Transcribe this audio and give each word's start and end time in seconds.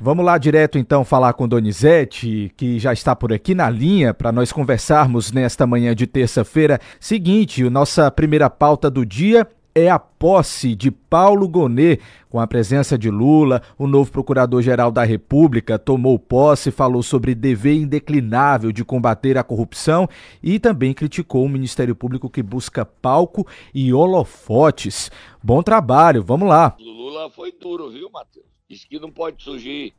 Vamos 0.00 0.24
lá 0.24 0.36
direto 0.38 0.76
então 0.76 1.04
falar 1.04 1.34
com 1.34 1.46
Donizete, 1.46 2.52
que 2.56 2.80
já 2.80 2.92
está 2.92 3.14
por 3.14 3.32
aqui 3.32 3.54
na 3.54 3.70
linha 3.70 4.12
para 4.12 4.32
nós 4.32 4.50
conversarmos 4.50 5.30
nesta 5.30 5.68
manhã 5.68 5.94
de 5.94 6.04
terça-feira. 6.04 6.80
Seguinte, 6.98 7.62
nossa 7.70 8.10
primeira 8.10 8.50
pauta 8.50 8.90
do 8.90 9.06
dia 9.06 9.48
é 9.72 9.88
a 9.88 9.98
posse 9.98 10.74
de 10.74 10.90
Paulo 10.90 11.48
Gonet, 11.48 12.00
com 12.28 12.40
a 12.40 12.46
presença 12.46 12.98
de 12.98 13.08
Lula. 13.08 13.62
O 13.78 13.86
novo 13.86 14.10
procurador-geral 14.10 14.90
da 14.90 15.04
República 15.04 15.78
tomou 15.78 16.18
posse, 16.18 16.72
falou 16.72 17.02
sobre 17.02 17.32
dever 17.32 17.76
indeclinável 17.76 18.72
de 18.72 18.84
combater 18.84 19.38
a 19.38 19.44
corrupção 19.44 20.08
e 20.42 20.58
também 20.58 20.92
criticou 20.92 21.44
o 21.44 21.48
Ministério 21.48 21.94
Público 21.94 22.28
que 22.28 22.42
busca 22.42 22.84
palco 22.84 23.46
e 23.72 23.92
holofotes. 23.94 25.08
Bom 25.40 25.62
trabalho, 25.62 26.20
vamos 26.20 26.48
lá. 26.48 26.76
Lula 26.80 27.30
foi 27.30 27.52
duro, 27.52 27.90
viu, 27.90 28.10
Matheus? 28.10 28.53
Diz 28.68 28.84
que 28.84 28.98
não 28.98 29.10
pode 29.10 29.42
surgir 29.42 29.94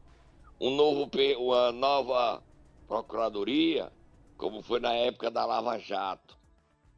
um 0.60 0.76
novo, 0.76 1.10
uma 1.38 1.72
nova 1.72 2.44
procuradoria, 2.88 3.92
como 4.38 4.62
foi 4.62 4.80
na 4.80 4.94
época 4.94 5.30
da 5.30 5.46
Lava 5.46 5.78
Jato, 5.78 6.38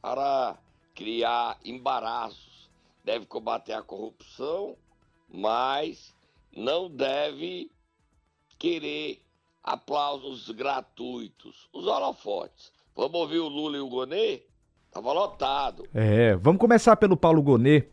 para 0.02 0.58
criar 0.96 1.60
embaraços. 1.64 2.70
Deve 3.04 3.26
combater 3.26 3.74
a 3.74 3.82
corrupção, 3.82 4.76
mas 5.30 6.16
não 6.56 6.90
deve 6.90 7.72
querer 8.58 9.22
aplausos 9.64 10.50
gratuitos. 10.52 11.70
Os 11.74 11.86
holofotes. 11.86 12.72
Vamos 12.96 13.20
ouvir 13.20 13.40
o 13.40 13.48
Lula 13.48 13.78
e 13.78 13.82
o 13.82 13.90
Gonê? 13.90 14.42
Tava 14.92 15.14
lotado. 15.14 15.88
É, 15.94 16.36
vamos 16.36 16.60
começar 16.60 16.96
pelo 16.96 17.16
Paulo 17.16 17.42
Gonê. 17.42 17.84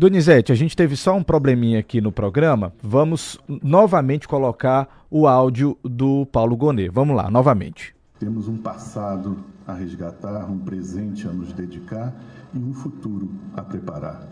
Donizete, 0.00 0.50
a 0.50 0.54
gente 0.54 0.74
teve 0.74 0.96
só 0.96 1.14
um 1.14 1.22
probleminha 1.22 1.78
aqui 1.78 2.00
no 2.00 2.10
programa. 2.10 2.72
Vamos 2.82 3.38
novamente 3.62 4.26
colocar 4.26 5.04
o 5.10 5.26
áudio 5.26 5.76
do 5.84 6.24
Paulo 6.24 6.56
Gonê. 6.56 6.88
Vamos 6.88 7.14
lá, 7.14 7.30
novamente. 7.30 7.94
Temos 8.18 8.48
um 8.48 8.56
passado 8.56 9.36
a 9.66 9.74
resgatar, 9.74 10.50
um 10.50 10.58
presente 10.58 11.28
a 11.28 11.30
nos 11.30 11.52
dedicar 11.52 12.14
e 12.54 12.58
um 12.58 12.72
futuro 12.72 13.28
a 13.54 13.60
preparar. 13.60 14.26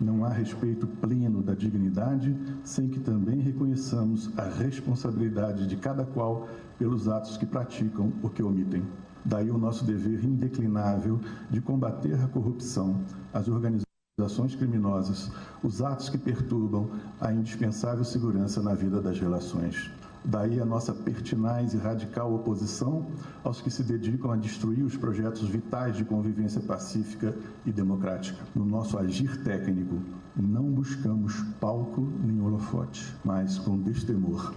Não 0.00 0.24
há 0.24 0.28
respeito 0.28 0.86
pleno 0.86 1.42
da 1.42 1.52
dignidade 1.52 2.36
sem 2.62 2.86
que 2.86 3.00
também 3.00 3.40
reconheçamos 3.40 4.30
a 4.38 4.44
responsabilidade 4.44 5.66
de 5.66 5.74
cada 5.74 6.04
qual 6.04 6.46
pelos 6.78 7.08
atos 7.08 7.36
que 7.36 7.44
praticam 7.44 8.12
ou 8.22 8.30
que 8.30 8.40
omitem. 8.40 8.84
Daí 9.24 9.50
o 9.50 9.58
nosso 9.58 9.84
dever 9.84 10.24
indeclinável 10.24 11.18
de 11.50 11.60
combater 11.60 12.14
a 12.22 12.28
corrupção, 12.28 13.00
as 13.34 13.48
organizações 13.48 13.87
ações 14.24 14.54
criminosas, 14.54 15.30
os 15.62 15.80
atos 15.80 16.08
que 16.08 16.18
perturbam 16.18 16.90
a 17.20 17.32
indispensável 17.32 18.04
segurança 18.04 18.60
na 18.62 18.74
vida 18.74 19.00
das 19.00 19.18
relações. 19.18 19.90
Daí 20.24 20.60
a 20.60 20.64
nossa 20.64 20.92
pertinaz 20.92 21.72
e 21.72 21.76
radical 21.76 22.34
oposição 22.34 23.06
aos 23.44 23.60
que 23.60 23.70
se 23.70 23.82
dedicam 23.82 24.32
a 24.32 24.36
destruir 24.36 24.84
os 24.84 24.96
projetos 24.96 25.48
vitais 25.48 25.96
de 25.96 26.04
convivência 26.04 26.60
pacífica 26.60 27.34
e 27.64 27.70
democrática. 27.70 28.38
No 28.54 28.64
nosso 28.64 28.98
agir 28.98 29.42
técnico, 29.42 30.00
não 30.36 30.64
buscamos 30.64 31.40
palco 31.60 32.06
nem 32.24 32.40
holofote, 32.40 33.14
mas 33.24 33.58
com 33.58 33.78
destemor. 33.78 34.52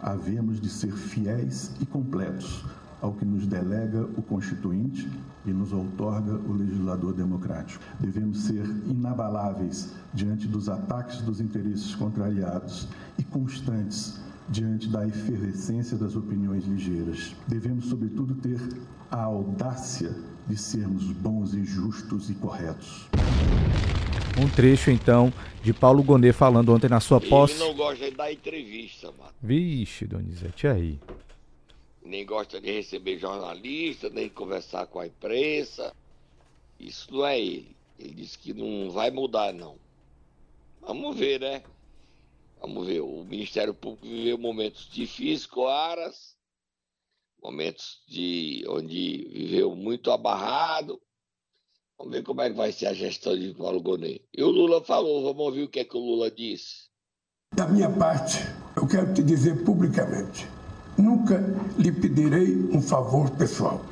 Havemos 0.00 0.60
de 0.60 0.68
ser 0.68 0.92
fiéis 0.92 1.70
e 1.80 1.86
completos 1.86 2.64
ao 3.02 3.12
que 3.12 3.24
nos 3.24 3.46
delega 3.46 4.04
o 4.16 4.22
Constituinte 4.22 5.10
e 5.44 5.50
nos 5.50 5.72
outorga 5.72 6.34
o 6.48 6.52
legislador 6.52 7.12
democrático. 7.12 7.82
Devemos 7.98 8.44
ser 8.44 8.64
inabaláveis 8.86 9.92
diante 10.14 10.46
dos 10.46 10.68
ataques 10.68 11.20
dos 11.20 11.40
interesses 11.40 11.96
contrariados 11.96 12.86
e 13.18 13.24
constantes 13.24 14.20
diante 14.48 14.88
da 14.88 15.06
efervescência 15.06 15.96
das 15.96 16.14
opiniões 16.14 16.64
ligeiras. 16.64 17.34
Devemos, 17.48 17.86
sobretudo, 17.86 18.36
ter 18.36 18.60
a 19.10 19.24
audácia 19.24 20.14
de 20.46 20.56
sermos 20.56 21.10
bons 21.12 21.54
e 21.54 21.64
justos 21.64 22.30
e 22.30 22.34
corretos. 22.34 23.08
Um 24.38 24.48
trecho, 24.48 24.90
então, 24.90 25.32
de 25.62 25.72
Paulo 25.72 26.02
Gonet 26.02 26.32
falando 26.32 26.72
ontem 26.72 26.88
na 26.88 27.00
sua 27.00 27.20
posse. 27.20 27.54
Ele 27.54 27.64
não 27.64 27.74
gosta 27.74 28.10
de 28.10 28.16
dar 28.16 28.32
entrevista, 28.32 29.08
mano. 29.18 29.30
Vixe, 29.42 30.06
Donizete, 30.06 30.66
aí? 30.66 30.98
Nem 32.04 32.26
gosta 32.26 32.60
de 32.60 32.70
receber 32.70 33.18
jornalista, 33.18 34.10
nem 34.10 34.28
conversar 34.28 34.86
com 34.86 34.98
a 34.98 35.06
imprensa. 35.06 35.94
Isso 36.78 37.12
não 37.12 37.26
é 37.26 37.40
ele. 37.40 37.76
Ele 37.98 38.14
disse 38.14 38.38
que 38.38 38.52
não 38.52 38.90
vai 38.90 39.10
mudar, 39.10 39.52
não. 39.52 39.76
Vamos 40.80 41.16
ver, 41.16 41.40
né? 41.40 41.62
Vamos 42.60 42.86
ver. 42.86 43.00
O 43.00 43.24
Ministério 43.24 43.72
Público 43.72 44.06
viveu 44.06 44.36
momentos 44.36 44.88
difíceis 44.90 45.46
com 45.46 45.68
Aras, 45.68 46.36
momentos 47.42 48.02
de 48.08 48.64
onde 48.68 49.28
viveu 49.32 49.76
muito 49.76 50.10
abarrado. 50.10 51.00
Vamos 51.96 52.12
ver 52.12 52.24
como 52.24 52.40
é 52.40 52.50
que 52.50 52.56
vai 52.56 52.72
ser 52.72 52.86
a 52.86 52.92
gestão 52.92 53.38
de 53.38 53.54
Paulo 53.54 53.80
Gonet. 53.80 54.24
E 54.36 54.42
o 54.42 54.50
Lula 54.50 54.82
falou, 54.82 55.22
vamos 55.22 55.46
ouvir 55.46 55.62
o 55.62 55.68
que 55.68 55.80
é 55.80 55.84
que 55.84 55.96
o 55.96 56.00
Lula 56.00 56.30
disse. 56.30 56.90
Da 57.54 57.68
minha 57.68 57.90
parte, 57.90 58.38
eu 58.76 58.88
quero 58.88 59.14
te 59.14 59.22
dizer 59.22 59.62
publicamente 59.64 60.48
Nunca 61.02 61.42
lhe 61.76 61.90
pedirei 61.90 62.70
um 62.72 62.80
favor 62.80 63.28
pessoal. 63.30 63.84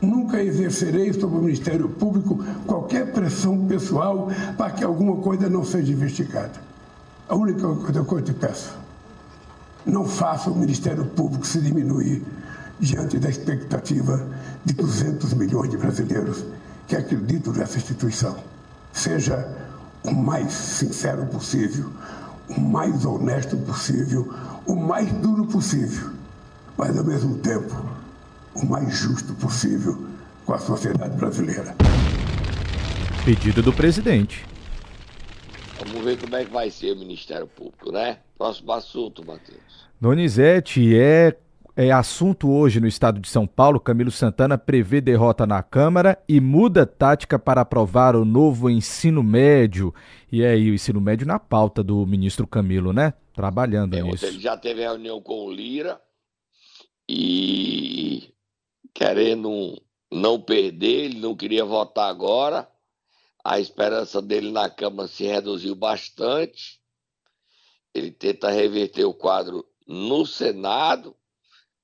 Nunca 0.00 0.42
exercerei 0.42 1.12
sobre 1.12 1.36
o 1.36 1.42
Ministério 1.42 1.90
Público 1.90 2.42
qualquer 2.66 3.12
pressão 3.12 3.66
pessoal 3.66 4.30
para 4.56 4.70
que 4.70 4.82
alguma 4.82 5.16
coisa 5.16 5.50
não 5.50 5.62
seja 5.62 5.92
investigada. 5.92 6.52
A 7.28 7.34
única 7.34 7.68
coisa 7.68 8.02
que 8.02 8.12
eu 8.14 8.22
te 8.22 8.32
peço, 8.32 8.74
não 9.84 10.06
faça 10.06 10.50
o 10.50 10.56
Ministério 10.56 11.04
Público 11.04 11.46
se 11.46 11.60
diminuir 11.60 12.24
diante 12.80 13.18
da 13.18 13.28
expectativa 13.28 14.26
de 14.64 14.72
200 14.72 15.34
milhões 15.34 15.70
de 15.70 15.76
brasileiros 15.76 16.46
que 16.88 16.96
acreditam 16.96 17.52
nessa 17.52 17.76
instituição. 17.76 18.36
Seja 18.90 19.46
o 20.02 20.12
mais 20.14 20.50
sincero 20.50 21.26
possível, 21.26 21.90
o 22.48 22.58
mais 22.58 23.04
honesto 23.04 23.54
possível, 23.58 24.32
o 24.66 24.74
mais 24.74 25.12
duro 25.12 25.44
possível 25.44 26.23
mas 26.76 26.96
ao 26.98 27.04
mesmo 27.04 27.38
tempo 27.38 27.74
o 28.54 28.66
mais 28.66 28.94
justo 28.94 29.34
possível 29.34 30.06
com 30.44 30.54
a 30.54 30.58
sociedade 30.58 31.16
brasileira. 31.16 31.74
Pedido 33.24 33.62
do 33.62 33.72
presidente. 33.72 34.44
Vamos 35.78 36.04
ver 36.04 36.18
como 36.18 36.36
é 36.36 36.44
que 36.44 36.50
vai 36.50 36.70
ser 36.70 36.92
o 36.92 36.98
Ministério 36.98 37.46
Público, 37.46 37.90
né? 37.90 38.18
Próximo 38.36 38.72
assunto, 38.72 39.24
Matheus. 39.26 39.88
Donizete, 40.00 40.96
é, 40.96 41.34
é 41.74 41.90
assunto 41.90 42.50
hoje 42.50 42.80
no 42.80 42.86
estado 42.86 43.18
de 43.18 43.28
São 43.28 43.46
Paulo. 43.46 43.80
Camilo 43.80 44.10
Santana 44.10 44.58
prevê 44.58 45.00
derrota 45.00 45.46
na 45.46 45.62
Câmara 45.62 46.18
e 46.28 46.40
muda 46.40 46.86
tática 46.86 47.38
para 47.38 47.62
aprovar 47.62 48.14
o 48.14 48.24
novo 48.24 48.68
ensino 48.68 49.22
médio. 49.22 49.94
E 50.30 50.44
aí, 50.44 50.70
o 50.70 50.74
ensino 50.74 51.00
médio 51.00 51.26
na 51.26 51.38
pauta 51.38 51.82
do 51.82 52.06
ministro 52.06 52.46
Camilo, 52.46 52.92
né? 52.92 53.14
Trabalhando 53.32 53.96
é, 53.96 54.02
nisso. 54.02 54.26
Ele 54.26 54.40
já 54.40 54.56
teve 54.56 54.82
reunião 54.82 55.20
com 55.20 55.46
o 55.46 55.52
Lira 55.52 55.98
e 57.08 58.32
querendo 58.94 59.80
não 60.10 60.40
perder, 60.40 61.04
ele 61.04 61.20
não 61.20 61.36
queria 61.36 61.64
votar 61.64 62.08
agora. 62.08 62.70
A 63.44 63.60
esperança 63.60 64.22
dele 64.22 64.50
na 64.50 64.70
Câmara 64.70 65.08
se 65.08 65.24
reduziu 65.24 65.74
bastante. 65.74 66.80
Ele 67.92 68.10
tenta 68.10 68.50
reverter 68.50 69.04
o 69.04 69.14
quadro 69.14 69.66
no 69.86 70.24
Senado. 70.24 71.14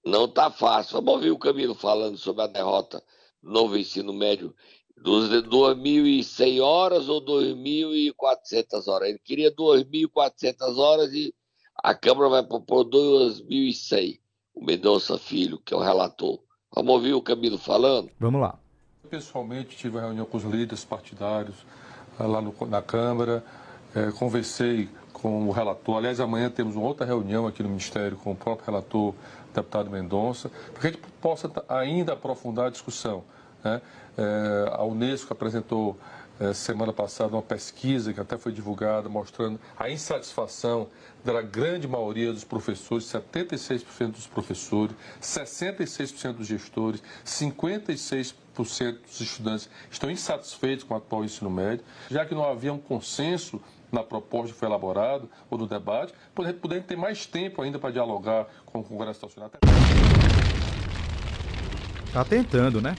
Não 0.05 0.25
está 0.25 0.51
fácil. 0.51 0.95
Vamos 0.95 1.15
ouvir 1.15 1.31
o 1.31 1.39
Camilo 1.39 1.75
falando 1.75 2.17
sobre 2.17 2.43
a 2.43 2.47
derrota 2.47 3.05
do 3.43 3.51
novo 3.51 3.77
ensino 3.77 4.13
médio 4.13 4.55
dos 4.97 5.29
2.100 5.29 6.63
horas 6.63 7.09
ou 7.09 7.23
2.400 7.23 8.87
horas. 8.89 9.09
Ele 9.11 9.19
queria 9.19 9.55
2.400 9.55 10.79
horas 10.79 11.13
e 11.13 11.35
a 11.83 11.95
Câmara 11.95 12.29
vai 12.31 12.43
propor 12.43 12.85
2.100 12.87 14.21
o 14.61 14.65
Mendonça 14.65 15.19
Filho, 15.19 15.59
que 15.65 15.73
é 15.73 15.77
o 15.77 15.81
relator. 15.81 16.39
Vamos 16.73 16.93
ouvir 16.93 17.15
o 17.15 17.23
Camilo 17.23 17.57
falando? 17.57 18.11
Vamos 18.21 18.41
lá. 18.41 18.59
Pessoalmente 19.09 19.77
tive 19.77 19.97
uma 19.97 20.03
reunião 20.03 20.27
com 20.27 20.37
os 20.37 20.45
líderes 20.45 20.85
partidários 20.85 21.57
eh, 22.19 22.23
lá 22.23 22.41
no, 22.41 22.55
na 22.67 22.83
Câmara, 22.83 23.43
é, 23.95 24.13
conversei 24.13 24.89
com 25.13 25.49
o 25.49 25.51
relator. 25.51 25.97
Aliás, 25.97 26.21
amanhã 26.21 26.49
temos 26.51 26.77
uma 26.77 26.87
outra 26.87 27.05
reunião 27.07 27.47
aqui 27.47 27.63
no 27.63 27.71
Ministério 27.71 28.17
com 28.19 28.33
o 28.33 28.37
próprio 28.37 28.67
relator, 28.67 29.09
o 29.09 29.15
deputado 29.53 29.91
Mendonça, 29.91 30.51
para 30.73 30.81
que 30.81 30.87
a 30.87 30.91
gente 30.91 31.03
possa 31.21 31.51
ainda 31.69 32.13
aprofundar 32.13 32.67
a 32.67 32.71
discussão. 32.71 33.25
Né? 33.65 33.81
É, 34.17 34.71
a 34.73 34.85
Unesco 34.85 35.33
apresentou 35.33 35.99
semana 36.55 36.93
passada 36.93 37.35
uma 37.35 37.43
pesquisa 37.43 38.13
que 38.13 38.21
até 38.21 38.39
foi 38.39 38.51
divulgada 38.53 39.09
mostrando 39.09 39.61
a 39.79 39.91
insatisfação 39.91 40.89
da 41.25 41.43
grande 41.43 41.87
maioria 41.87 42.33
dos 42.33 42.45
professores, 42.45 43.05
76% 43.05 44.13
dos 44.13 44.27
professores, 44.27 44.97
66% 45.21 46.33
dos 46.33 46.47
gestores, 46.47 47.03
56% 47.25 48.35
dos 48.57 49.21
estudantes 49.21 49.69
estão 49.91 50.11
insatisfeitos 50.11 50.85
com 50.85 50.95
o 50.95 50.97
atual 50.97 51.25
ensino 51.25 51.51
médio, 51.51 51.85
já 52.11 52.25
que 52.25 52.35
não 52.35 52.45
havia 52.45 52.73
um 52.73 52.79
consenso 52.79 53.61
na 53.93 54.03
proposta 54.03 54.53
que 54.53 54.59
foi 54.59 54.69
elaborada 54.69 55.29
ou 55.51 55.59
no 55.59 55.67
debate, 55.67 56.15
podendo 56.35 56.85
ter 56.85 56.97
mais 56.97 57.27
tempo 57.27 57.61
ainda 57.61 57.79
para 57.79 57.91
dialogar 57.91 58.47
com 58.65 58.81
o 58.81 58.85
Congresso 58.85 59.23
Nacional. 59.23 59.51
Está 62.07 62.25
tentando, 62.25 62.81
né? 62.81 62.97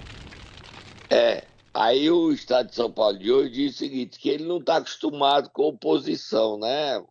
É, 1.09 1.43
Aí 1.81 2.11
o 2.11 2.31
Estado 2.31 2.69
de 2.69 2.75
São 2.75 2.91
Paulo 2.91 3.17
de 3.17 3.31
hoje 3.31 3.49
diz 3.49 3.73
o 3.73 3.77
seguinte, 3.79 4.19
que 4.19 4.29
ele 4.29 4.43
não 4.43 4.59
está 4.59 4.77
acostumado 4.77 5.49
com 5.49 5.63
oposição, 5.63 6.59
né, 6.59 7.03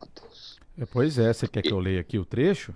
Matheus? 0.00 0.58
É, 0.76 0.84
pois 0.84 1.16
é, 1.16 1.32
você 1.32 1.46
quer 1.46 1.62
que 1.62 1.72
eu 1.72 1.78
leia 1.78 2.00
aqui 2.00 2.18
o 2.18 2.24
trecho? 2.24 2.74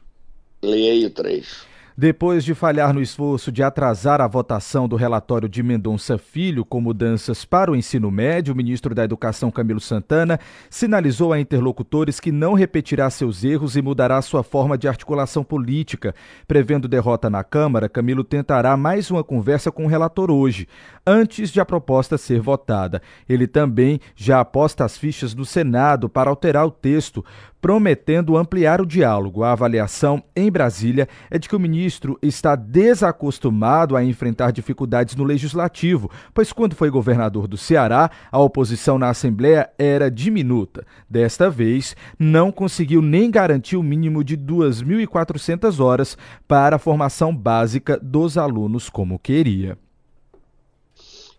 Leia 0.62 1.08
o 1.08 1.10
trecho. 1.10 1.66
Depois 1.96 2.42
de 2.42 2.54
falhar 2.54 2.94
no 2.94 3.02
esforço 3.02 3.52
de 3.52 3.62
atrasar 3.62 4.20
a 4.20 4.26
votação 4.26 4.88
do 4.88 4.96
relatório 4.96 5.48
de 5.48 5.62
Mendonça 5.62 6.16
Filho 6.16 6.64
com 6.64 6.80
mudanças 6.80 7.44
para 7.44 7.70
o 7.70 7.76
ensino 7.76 8.10
médio, 8.10 8.54
o 8.54 8.56
ministro 8.56 8.94
da 8.94 9.04
Educação 9.04 9.50
Camilo 9.50 9.80
Santana 9.80 10.40
sinalizou 10.70 11.34
a 11.34 11.40
interlocutores 11.40 12.18
que 12.18 12.32
não 12.32 12.54
repetirá 12.54 13.10
seus 13.10 13.44
erros 13.44 13.76
e 13.76 13.82
mudará 13.82 14.22
sua 14.22 14.42
forma 14.42 14.78
de 14.78 14.88
articulação 14.88 15.44
política. 15.44 16.14
Prevendo 16.48 16.88
derrota 16.88 17.28
na 17.28 17.44
Câmara, 17.44 17.90
Camilo 17.90 18.24
tentará 18.24 18.74
mais 18.74 19.10
uma 19.10 19.22
conversa 19.22 19.70
com 19.70 19.84
o 19.84 19.88
relator 19.88 20.30
hoje, 20.30 20.66
antes 21.06 21.50
de 21.50 21.60
a 21.60 21.64
proposta 21.64 22.16
ser 22.16 22.40
votada. 22.40 23.02
Ele 23.28 23.46
também 23.46 24.00
já 24.16 24.40
aposta 24.40 24.82
as 24.82 24.96
fichas 24.96 25.34
no 25.34 25.44
Senado 25.44 26.08
para 26.08 26.30
alterar 26.30 26.66
o 26.66 26.70
texto, 26.70 27.22
prometendo 27.62 28.36
ampliar 28.36 28.80
o 28.80 28.86
diálogo. 28.86 29.44
A 29.44 29.52
avaliação 29.52 30.20
em 30.34 30.50
Brasília 30.50 31.08
é 31.30 31.38
de 31.38 31.48
que 31.48 31.54
o 31.54 31.60
ministro 31.60 32.18
está 32.20 32.56
desacostumado 32.56 33.96
a 33.96 34.02
enfrentar 34.02 34.50
dificuldades 34.50 35.14
no 35.14 35.22
legislativo, 35.22 36.10
pois 36.34 36.52
quando 36.52 36.74
foi 36.74 36.90
governador 36.90 37.46
do 37.46 37.56
Ceará, 37.56 38.10
a 38.32 38.38
oposição 38.40 38.98
na 38.98 39.10
Assembleia 39.10 39.70
era 39.78 40.10
diminuta. 40.10 40.84
Desta 41.08 41.48
vez, 41.48 41.94
não 42.18 42.50
conseguiu 42.50 43.00
nem 43.00 43.30
garantir 43.30 43.76
o 43.76 43.82
mínimo 43.82 44.24
de 44.24 44.36
2.400 44.36 45.78
horas 45.78 46.18
para 46.48 46.76
a 46.76 46.80
formação 46.80 47.34
básica 47.34 47.96
dos 48.02 48.36
alunos 48.36 48.90
como 48.90 49.20
queria. 49.20 49.78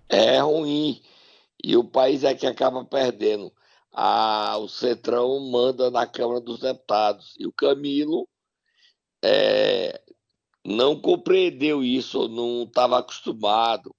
É 0.08 0.40
ruim 0.40 1.02
e 1.62 1.76
o 1.76 1.84
país 1.84 2.24
é 2.24 2.34
que 2.34 2.48
acaba 2.48 2.86
perdendo 2.86 3.52
a, 3.94 4.58
o 4.58 4.68
Centrão 4.68 5.40
manda 5.52 5.92
na 5.92 6.08
Câmara 6.08 6.42
dos 6.42 6.60
Deputados. 6.60 7.36
E 7.40 7.46
o 7.46 7.52
Camilo 7.52 8.28
é, 9.24 10.02
não 10.66 11.00
compreendeu 11.00 11.84
isso, 11.84 12.28
não 12.28 12.64
estava 12.64 12.98
acostumado. 12.98 13.94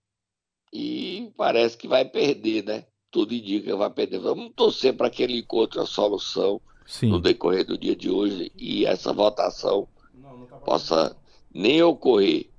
E 0.72 1.32
parece 1.36 1.78
que 1.78 1.86
vai 1.86 2.04
perder, 2.04 2.64
né? 2.64 2.86
Tudo 3.10 3.32
indica 3.32 3.66
que 3.66 3.74
vai 3.76 3.90
perder. 3.90 4.18
Vamos 4.18 4.52
torcer 4.56 4.96
para 4.96 5.08
que 5.08 5.22
ele 5.22 5.38
encontre 5.38 5.78
a 5.78 5.86
solução 5.86 6.60
Sim. 6.84 7.06
no 7.06 7.20
decorrer 7.20 7.64
do 7.64 7.78
dia 7.78 7.94
de 7.94 8.10
hoje 8.10 8.50
e 8.56 8.84
essa 8.84 9.12
votação 9.12 9.88
não, 10.12 10.38
não 10.38 10.46
tá 10.46 10.56
possa 10.56 11.16
nem 11.52 11.80
ocorrer. 11.80 12.50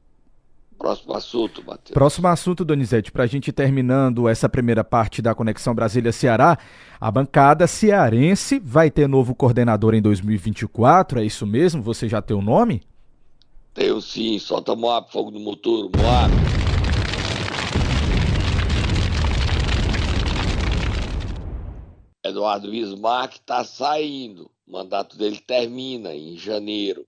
Próximo 0.78 1.14
assunto, 1.14 1.64
Matheus. 1.66 1.94
Próximo 1.94 2.28
assunto, 2.28 2.66
Donizete, 2.66 3.12
para 3.12 3.24
a 3.24 3.28
gente 3.28 3.52
terminando 3.52 4.28
essa 4.28 4.50
primeira 4.50 4.84
parte 4.84 5.22
da 5.22 5.34
Conexão 5.34 5.74
Brasília-Ceará, 5.74 6.58
a 7.00 7.12
bancada 7.12 7.66
cearense 7.66 8.60
vai 8.60 8.92
ter 8.92 9.08
novo 9.08 9.34
coordenador 9.34 9.94
em 9.94 10.02
2024, 10.02 11.20
é 11.20 11.26
isso 11.26 11.46
mesmo? 11.46 11.82
Você 11.82 12.10
já 12.10 12.22
tem 12.22 12.36
o 12.36 12.42
nome? 12.42 12.84
Tenho 13.74 14.02
sim, 14.02 14.38
solta 14.38 14.76
Moab, 14.76 15.12
fogo 15.12 15.32
no 15.32 15.40
motor, 15.40 15.90
Moab. 15.98 16.34
Eduardo 22.24 22.70
Bismarck 22.70 23.36
está 23.36 23.64
saindo, 23.64 24.50
o 24.68 24.72
mandato 24.72 25.18
dele 25.18 25.40
termina 25.46 26.14
em 26.14 26.38
janeiro 26.38 27.06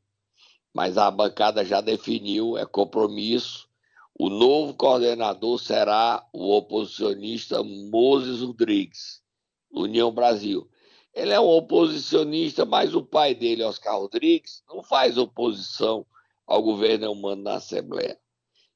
mas 0.77 0.95
a 0.95 1.09
bancada 1.09 1.65
já 1.65 1.81
definiu, 1.81 2.55
é 2.55 2.63
compromisso. 2.63 3.67
O 4.13 4.29
novo 4.29 4.75
coordenador 4.75 5.57
será 5.57 6.23
o 6.31 6.55
oposicionista 6.55 7.63
Moses 7.63 8.41
Rodrigues, 8.43 9.23
União 9.71 10.11
Brasil. 10.11 10.69
Ele 11.15 11.33
é 11.33 11.39
um 11.39 11.49
oposicionista, 11.49 12.63
mas 12.63 12.93
o 12.93 13.01
pai 13.01 13.33
dele, 13.33 13.63
Oscar 13.63 13.97
Rodrigues, 13.97 14.61
não 14.69 14.83
faz 14.83 15.17
oposição 15.17 16.05
ao 16.45 16.61
governo 16.61 17.11
humano 17.11 17.41
na 17.41 17.55
Assembleia. 17.55 18.15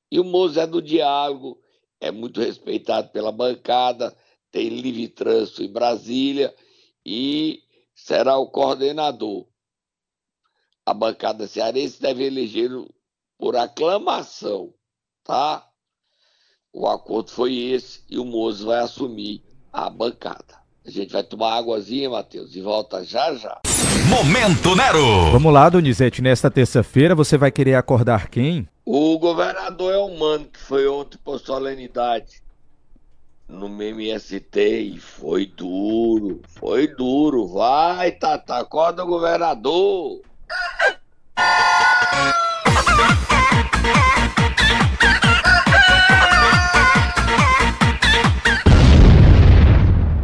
E 0.10 0.20
o 0.20 0.24
Moses 0.24 0.58
é 0.58 0.66
do 0.66 0.82
diálogo, 0.82 1.62
é 2.00 2.10
muito 2.10 2.42
respeitado 2.42 3.10
pela 3.10 3.32
bancada, 3.32 4.12
tem 4.50 4.70
livre 4.70 5.08
trânsito 5.08 5.62
em 5.62 5.72
Brasília 5.72 6.52
e 7.06 7.62
será 7.94 8.40
o 8.40 8.48
coordenador 8.48 9.51
a 10.86 10.94
bancada 10.94 11.48
cearense 11.48 12.02
deve 12.02 12.26
elegê-lo 12.26 12.90
por 13.38 13.56
aclamação, 13.56 14.74
tá? 15.24 15.66
O 16.74 16.88
acordo 16.88 17.32
foi 17.32 17.56
esse 17.56 18.02
e 18.10 18.18
o 18.18 18.26
Moço 18.26 18.66
vai 18.66 18.80
assumir 18.80 19.44
a 19.72 19.90
bancada. 19.90 20.62
A 20.86 20.90
gente 20.90 21.12
vai 21.12 21.24
tomar 21.24 21.54
águazinha, 21.56 22.10
Matheus, 22.10 22.56
e 22.56 22.62
volta 22.62 23.04
já 23.04 23.34
já. 23.36 23.62
Momento 24.10 24.76
Nero! 24.76 25.32
Vamos 25.32 25.54
lá, 25.54 25.70
Donizete, 25.70 26.22
nesta 26.22 26.50
terça-feira 26.50 27.14
você 27.14 27.38
vai 27.38 27.52
querer 27.52 27.76
acordar 27.76 28.30
quem? 28.30 28.68
O 28.84 29.20
governador 29.20 29.94
é 29.94 29.98
humano 29.98 30.46
que 30.46 30.60
foi 30.60 30.88
ontem 30.88 31.18
por 31.24 31.40
solenidade 31.40 32.42
no 33.48 33.68
MST 33.68 34.60
e 34.60 34.98
foi 34.98 35.46
duro, 35.46 36.42
foi 36.48 36.88
duro. 36.88 37.48
Vai, 37.48 38.12
Tata, 38.14 38.56
acorda 38.56 39.04
o 39.04 39.08
governador. 39.08 40.22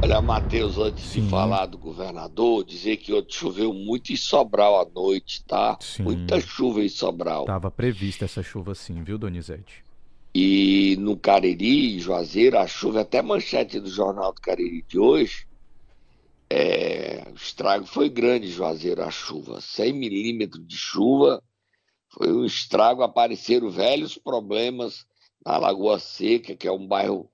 Olha, 0.03 0.21
Matheus, 0.21 0.77
antes 0.77 1.03
Sim. 1.03 1.23
de 1.23 1.29
falar 1.29 1.65
do 1.65 1.77
governador, 1.77 2.63
dizer 2.63 2.97
que 2.97 3.13
ontem 3.13 3.33
choveu 3.33 3.73
muito 3.73 4.11
em 4.11 4.15
Sobral 4.15 4.79
à 4.79 4.85
noite, 4.85 5.43
tá? 5.45 5.77
Sim. 5.79 6.03
Muita 6.03 6.39
chuva 6.39 6.83
em 6.83 6.89
Sobral. 6.89 7.45
Tava 7.45 7.69
prevista 7.69 8.25
essa 8.25 8.41
chuva 8.41 8.73
sim, 8.73 9.03
viu, 9.03 9.17
Donizete? 9.17 9.83
E 10.33 10.95
no 10.99 11.17
Cariri, 11.17 11.99
Juazeiro, 11.99 12.59
a 12.59 12.67
chuva, 12.67 13.01
até 13.01 13.21
manchete 13.21 13.79
do 13.79 13.89
Jornal 13.89 14.31
do 14.33 14.39
Cariri 14.39 14.85
de 14.87 14.99
hoje, 14.99 15.46
é, 16.49 17.29
o 17.29 17.35
estrago 17.35 17.85
foi 17.85 18.09
grande, 18.09 18.51
Juazeiro, 18.51 19.03
a 19.03 19.11
chuva. 19.11 19.59
100 19.59 19.93
milímetros 19.93 20.65
de 20.65 20.77
chuva, 20.77 21.43
foi 22.09 22.31
um 22.31 22.45
estrago. 22.45 23.03
Apareceram 23.03 23.69
velhos 23.69 24.17
problemas 24.17 25.05
na 25.45 25.57
Lagoa 25.57 25.99
Seca, 25.99 26.55
que 26.55 26.67
é 26.67 26.71
um 26.71 26.87
bairro 26.87 27.29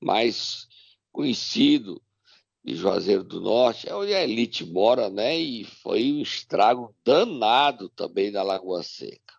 mais 0.00 0.66
conhecido 1.12 2.02
de 2.64 2.74
Juazeiro 2.74 3.22
do 3.22 3.42
Norte, 3.42 3.88
é 3.88 3.94
onde 3.94 4.14
a 4.14 4.22
elite 4.22 4.64
mora, 4.64 5.10
né? 5.10 5.38
E 5.38 5.64
foi 5.64 6.12
um 6.12 6.22
estrago 6.22 6.94
danado 7.04 7.90
também 7.90 8.30
na 8.30 8.42
Lagoa 8.42 8.82
Seca. 8.82 9.34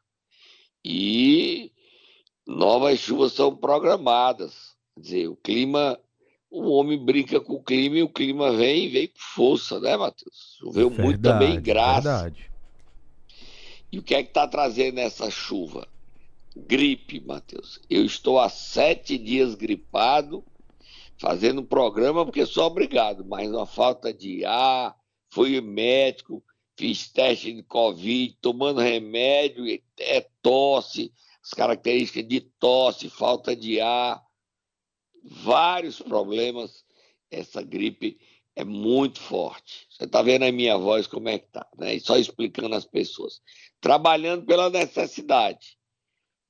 E 0.83 1.71
novas 2.45 2.99
chuvas 2.99 3.33
são 3.33 3.55
programadas. 3.55 4.75
Quer 4.93 5.01
dizer, 5.01 5.27
o 5.27 5.35
clima 5.35 5.99
o 6.55 6.71
homem 6.71 6.97
brinca 6.97 7.39
com 7.41 7.53
o 7.53 7.63
clima 7.63 7.97
e 7.97 8.03
o 8.03 8.09
clima 8.09 8.55
vem 8.55 8.89
vem 8.89 9.07
com 9.07 9.19
força, 9.19 9.79
né, 9.79 9.97
Matheus? 9.97 10.55
Choveu 10.59 10.89
verdade, 10.89 11.03
muito 11.03 11.21
também, 11.21 11.61
graça. 11.61 12.23
Verdade. 12.23 12.51
E 13.91 13.99
o 13.99 14.03
que 14.03 14.15
é 14.15 14.23
que 14.23 14.29
está 14.29 14.47
trazendo 14.47 14.99
essa 14.99 15.29
chuva? 15.29 15.87
Gripe, 16.55 17.19
Matheus. 17.19 17.81
Eu 17.89 18.05
estou 18.05 18.39
há 18.39 18.47
sete 18.47 19.17
dias 19.17 19.55
gripado, 19.55 20.43
fazendo 21.17 21.63
programa 21.63 22.25
porque 22.25 22.45
sou 22.45 22.65
obrigado, 22.65 23.25
mas 23.25 23.49
uma 23.49 23.65
falta 23.65 24.13
de 24.13 24.45
ar, 24.45 24.95
fui 25.29 25.59
médico, 25.59 26.41
fiz 26.77 27.09
teste 27.09 27.53
de 27.53 27.63
Covid, 27.63 28.37
tomando 28.41 28.79
remédio, 28.79 29.65
é 29.99 30.25
tosse, 30.41 31.11
as 31.43 31.51
características 31.51 32.27
de 32.27 32.39
tosse, 32.39 33.09
falta 33.09 33.53
de 33.55 33.81
ar 33.81 34.24
vários 35.25 36.01
problemas. 36.01 36.85
Essa 37.31 37.61
gripe 37.61 38.19
é 38.55 38.63
muito 38.63 39.19
forte. 39.19 39.87
Você 39.89 40.05
está 40.05 40.21
vendo 40.21 40.43
a 40.43 40.51
minha 40.51 40.77
voz 40.77 41.07
como 41.07 41.27
é 41.27 41.39
que 41.39 41.47
tá, 41.47 41.67
né? 41.77 41.95
E 41.95 41.99
só 41.99 42.17
explicando 42.17 42.75
às 42.75 42.85
pessoas. 42.85 43.41
Trabalhando 43.81 44.45
pela 44.45 44.69
necessidade. 44.69 45.77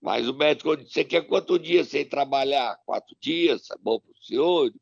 Mas 0.02 0.28
o 0.28 0.34
médico 0.34 0.76
disse: 0.78 0.92
Você 0.92 1.04
quer 1.04 1.22
quantos 1.28 1.60
dias 1.62 1.88
sem 1.88 2.06
trabalhar? 2.06 2.78
Quatro 2.86 3.16
dias? 3.20 3.72
É 3.72 3.76
bom 3.82 4.00
para 4.00 4.12
o 4.12 4.24
senhor? 4.24 4.74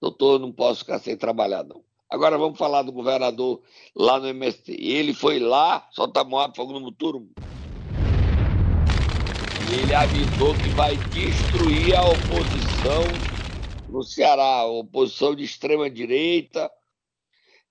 Doutor, 0.00 0.38
não 0.38 0.52
posso 0.52 0.80
ficar 0.80 0.98
sem 0.98 1.16
trabalhar, 1.16 1.64
não. 1.64 1.84
Agora 2.08 2.38
vamos 2.38 2.58
falar 2.58 2.82
do 2.82 2.92
governador 2.92 3.62
lá 3.94 4.18
no 4.18 4.28
MST. 4.28 4.72
Ele 4.72 5.12
foi 5.12 5.38
lá, 5.38 5.88
solta 5.92 6.24
Moab, 6.24 6.56
fogo 6.56 6.72
no 6.72 6.80
muturo. 6.80 7.28
Ele 9.72 9.94
avisou 9.94 10.54
que 10.54 10.68
vai 10.70 10.96
destruir 10.96 11.94
a 11.96 12.02
oposição 12.02 13.04
no 13.88 14.02
Ceará, 14.02 14.64
oposição 14.66 15.34
de 15.34 15.44
extrema 15.44 15.88
direita. 15.88 16.70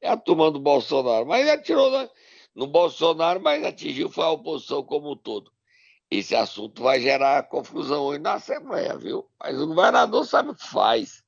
É 0.02 0.10
a 0.10 0.18
turma 0.18 0.50
do 0.50 0.60
Bolsonaro. 0.60 1.26
Mas 1.26 1.48
atirou 1.48 2.10
no 2.56 2.68
Bolsonaro, 2.68 3.42
mas 3.42 3.64
atingiu 3.64 4.10
foi 4.10 4.24
a 4.24 4.32
oposição 4.32 4.84
como 4.84 5.12
um 5.12 5.16
todo. 5.16 5.52
Esse 6.10 6.36
assunto 6.36 6.82
vai 6.82 7.00
gerar 7.00 7.44
confusão 7.44 8.04
hoje 8.04 8.20
na 8.20 8.34
Assembleia, 8.34 8.98
viu? 8.98 9.30
Mas 9.40 9.60
o 9.60 9.68
governador 9.68 10.26
sabe 10.26 10.50
o 10.50 10.56
que 10.56 10.68
faz 10.68 11.24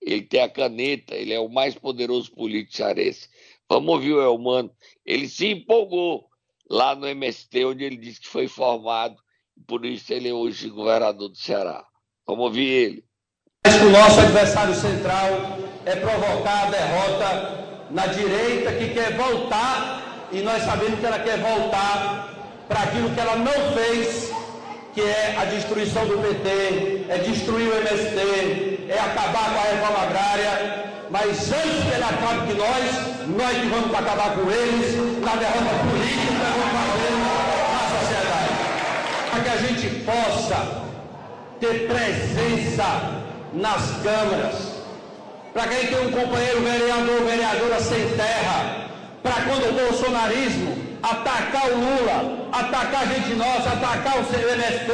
ele 0.00 0.22
tem 0.22 0.40
a 0.40 0.48
caneta, 0.48 1.14
ele 1.14 1.32
é 1.32 1.40
o 1.40 1.48
mais 1.48 1.74
poderoso 1.74 2.32
político 2.32 2.76
cearense. 2.76 3.28
Vamos 3.68 3.94
ouvir 3.94 4.14
o 4.14 4.22
Elmano. 4.22 4.74
Ele 5.04 5.28
se 5.28 5.48
empolgou 5.48 6.28
lá 6.68 6.94
no 6.94 7.06
MST, 7.06 7.64
onde 7.66 7.84
ele 7.84 7.96
disse 7.96 8.20
que 8.20 8.28
foi 8.28 8.48
formado, 8.48 9.20
por 9.66 9.84
isso 9.84 10.12
ele 10.12 10.28
é 10.28 10.32
hoje 10.32 10.68
governador 10.68 11.28
do 11.28 11.36
Ceará. 11.36 11.84
Vamos 12.26 12.44
ouvir 12.44 12.68
ele. 12.68 13.04
O 13.66 13.90
nosso 13.90 14.20
adversário 14.20 14.74
central 14.74 15.58
é 15.84 15.96
provocar 15.96 16.66
a 16.66 16.70
derrota 16.70 17.88
na 17.90 18.06
direita 18.06 18.72
que 18.72 18.90
quer 18.94 19.16
voltar, 19.16 20.28
e 20.32 20.40
nós 20.40 20.62
sabemos 20.62 20.98
que 21.00 21.06
ela 21.06 21.18
quer 21.18 21.38
voltar 21.38 22.64
para 22.68 22.82
aquilo 22.82 23.10
que 23.10 23.20
ela 23.20 23.36
não 23.36 23.74
fez 23.74 24.30
que 24.94 25.00
é 25.00 25.36
a 25.38 25.44
destruição 25.44 26.04
do 26.06 26.18
PT, 26.18 27.06
é 27.08 27.18
destruir 27.18 27.68
o 27.68 27.76
MST, 27.76 28.86
é 28.88 28.98
acabar 28.98 29.52
com 29.52 29.58
a 29.58 29.72
reforma 29.72 30.02
agrária, 30.02 30.90
mas 31.10 31.52
antes 31.52 31.84
que 31.84 31.94
ele 31.94 32.04
acabe 32.04 32.52
com 32.52 32.58
nós, 32.58 33.36
nós 33.36 33.58
que 33.58 33.66
vamos 33.68 33.94
acabar 33.94 34.34
com 34.34 34.50
eles, 34.50 35.20
na 35.20 35.36
derrota 35.36 35.70
política 35.90 36.44
vamos 36.56 36.89
que 39.50 39.56
a 39.56 39.56
gente 39.56 40.04
possa 40.04 40.84
ter 41.58 41.88
presença 41.88 42.84
nas 43.52 43.82
câmaras, 44.02 44.54
para 45.52 45.64
que 45.64 45.74
a 45.74 45.78
gente 45.80 45.88
tenha 45.88 46.02
um 46.02 46.12
companheiro 46.12 46.60
vereador, 46.60 47.22
vereadora 47.24 47.80
sem 47.80 48.08
terra, 48.10 48.86
para 49.22 49.42
quando 49.42 49.68
o 49.68 49.72
bolsonarismo 49.72 50.78
atacar 51.02 51.68
o 51.70 51.74
Lula, 51.74 52.48
atacar 52.52 53.08
gente 53.08 53.34
nossa, 53.34 53.70
atacar 53.70 54.18
o 54.18 54.20
MST, 54.20 54.92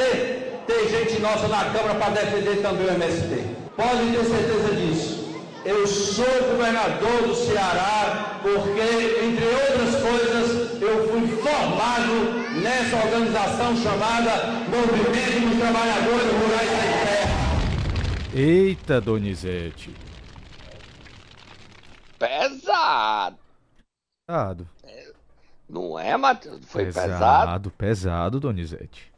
tem 0.66 0.88
gente 0.88 1.20
nossa 1.20 1.48
na 1.48 1.64
Câmara 1.66 1.94
para 1.96 2.10
defender 2.10 2.62
também 2.62 2.86
o 2.86 2.90
MST. 2.90 3.44
Podem 3.76 4.12
ter 4.12 4.24
certeza 4.24 4.74
disso. 4.74 5.26
Eu 5.64 5.86
sou 5.86 6.24
governador 6.24 7.22
do 7.26 7.34
Ceará 7.34 8.38
porque, 8.42 9.24
entre 9.24 9.44
outras 9.44 10.00
coisas, 10.00 10.80
eu 10.80 11.08
fui 11.08 11.26
formado 11.42 12.45
nessa 12.62 12.96
organização 12.96 13.76
chamada 13.76 14.52
Movimento 14.68 15.48
dos 15.48 15.58
Trabalhadores 15.58 16.32
Rurais 16.32 16.68
Sem 16.68 17.06
Terra. 17.06 17.36
Eita, 18.34 19.00
Donizete. 19.00 19.94
Pesado. 22.18 23.38
Pesado. 24.26 24.68
Não 25.68 25.98
é, 25.98 26.16
Matheus? 26.16 26.60
Foi 26.66 26.84
pesado. 26.84 27.10
Pesado, 27.10 27.70
pesado, 27.70 28.40
Donizete. 28.40 29.12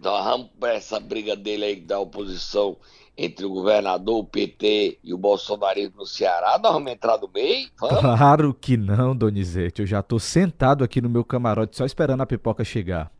Nós 0.00 0.24
vamos 0.24 0.50
essa 0.62 1.00
briga 1.00 1.36
dele 1.36 1.64
aí 1.64 1.76
da 1.80 1.98
oposição 1.98 2.76
entre 3.18 3.44
o 3.44 3.50
governador, 3.50 4.18
o 4.18 4.24
PT 4.24 5.00
e 5.02 5.12
o 5.12 5.18
bolsonarismo 5.18 5.96
no 5.98 6.06
Ceará. 6.06 6.58
Nós 6.62 6.72
vamos 6.72 6.92
entrar 6.92 7.18
no 7.18 7.28
meio? 7.28 7.68
Vamos? 7.80 8.00
Claro 8.00 8.54
que 8.54 8.76
não, 8.76 9.16
Donizete. 9.16 9.82
Eu 9.82 9.86
já 9.86 10.02
tô 10.02 10.18
sentado 10.20 10.84
aqui 10.84 11.00
no 11.00 11.10
meu 11.10 11.24
camarote 11.24 11.76
só 11.76 11.84
esperando 11.84 12.22
a 12.22 12.26
pipoca 12.26 12.64
chegar. 12.64 13.10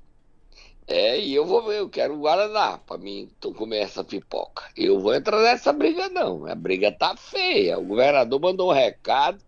É, 0.86 1.20
e 1.20 1.34
eu 1.34 1.44
vou 1.44 1.66
ver, 1.66 1.80
eu 1.80 1.88
quero 1.88 2.18
Guaraná 2.18 2.78
pra 2.78 2.96
mim 2.96 3.28
então 3.36 3.52
comer 3.52 3.80
essa 3.80 4.02
pipoca. 4.04 4.62
Eu 4.76 5.00
vou 5.00 5.14
entrar 5.14 5.42
nessa 5.42 5.72
briga, 5.72 6.08
não. 6.08 6.46
A 6.46 6.54
briga 6.54 6.90
tá 6.90 7.14
feia. 7.16 7.78
O 7.78 7.84
governador 7.84 8.40
mandou 8.40 8.70
um 8.70 8.74
recado 8.74 9.38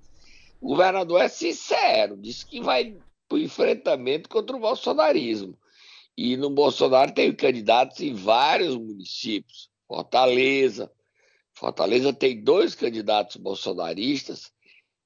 o 0.61 0.69
governador 0.69 1.23
é 1.23 1.29
sincero, 1.29 2.17
disse 2.19 2.45
que 2.45 2.61
vai 2.61 2.95
para 3.27 3.37
o 3.37 3.41
enfrentamento 3.41 4.29
contra 4.29 4.55
o 4.55 4.61
bolsonarismo. 4.61 5.57
E 6.17 6.37
no 6.37 6.51
Bolsonaro 6.51 7.13
tem 7.13 7.35
candidatos 7.35 8.01
em 8.01 8.13
vários 8.13 8.77
municípios. 8.77 9.70
Fortaleza. 9.91 10.89
Fortaleza 11.53 12.13
tem 12.13 12.45
dois 12.45 12.77
candidatos 12.77 13.35
bolsonaristas, 13.35 14.53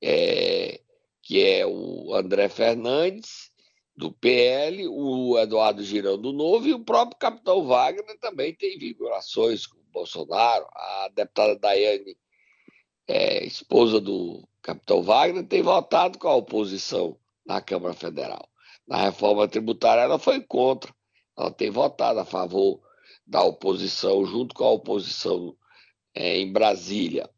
é, 0.03 0.79
que 1.23 1.43
é 1.43 1.67
o 1.67 2.15
André 2.15 2.51
Fernandes, 2.51 3.51
do 3.97 4.13
PL, 4.13 4.87
o 4.89 5.39
Eduardo 5.39 5.83
Girão 5.83 6.19
do 6.21 6.35
Novo 6.35 6.69
e 6.69 6.75
o 6.75 6.85
próprio 6.85 7.19
capitão 7.19 7.65
Wagner 7.65 8.19
também 8.21 8.55
tem 8.55 8.77
vinculações 8.77 9.67
com 9.67 9.79
o 9.79 9.91
Bolsonaro. 9.91 10.67
A 10.75 11.09
deputada 11.15 11.57
Daiane, 11.57 12.15
é, 13.09 13.43
esposa 13.43 13.99
do 13.99 14.47
capitão 14.61 15.03
Wagner 15.03 15.47
tem 15.47 15.63
votado 15.63 16.19
com 16.19 16.29
a 16.29 16.37
oposição 16.37 17.19
na 17.47 17.63
Câmara 17.63 17.95
Federal. 17.95 18.47
Na 18.87 18.99
reforma 18.99 19.49
tributária, 19.49 20.03
ela 20.03 20.19
foi 20.19 20.43
contra. 20.43 20.95
Ela 21.39 21.51
tem 21.51 21.71
votado 21.71 22.21
a 22.21 22.25
favor 22.27 22.84
da 23.27 23.43
oposição, 23.43 24.25
junto 24.25 24.55
com 24.55 24.65
a 24.65 24.71
oposição 24.71 25.57
é, 26.15 26.39
em 26.39 26.53
Brasília. 26.53 27.29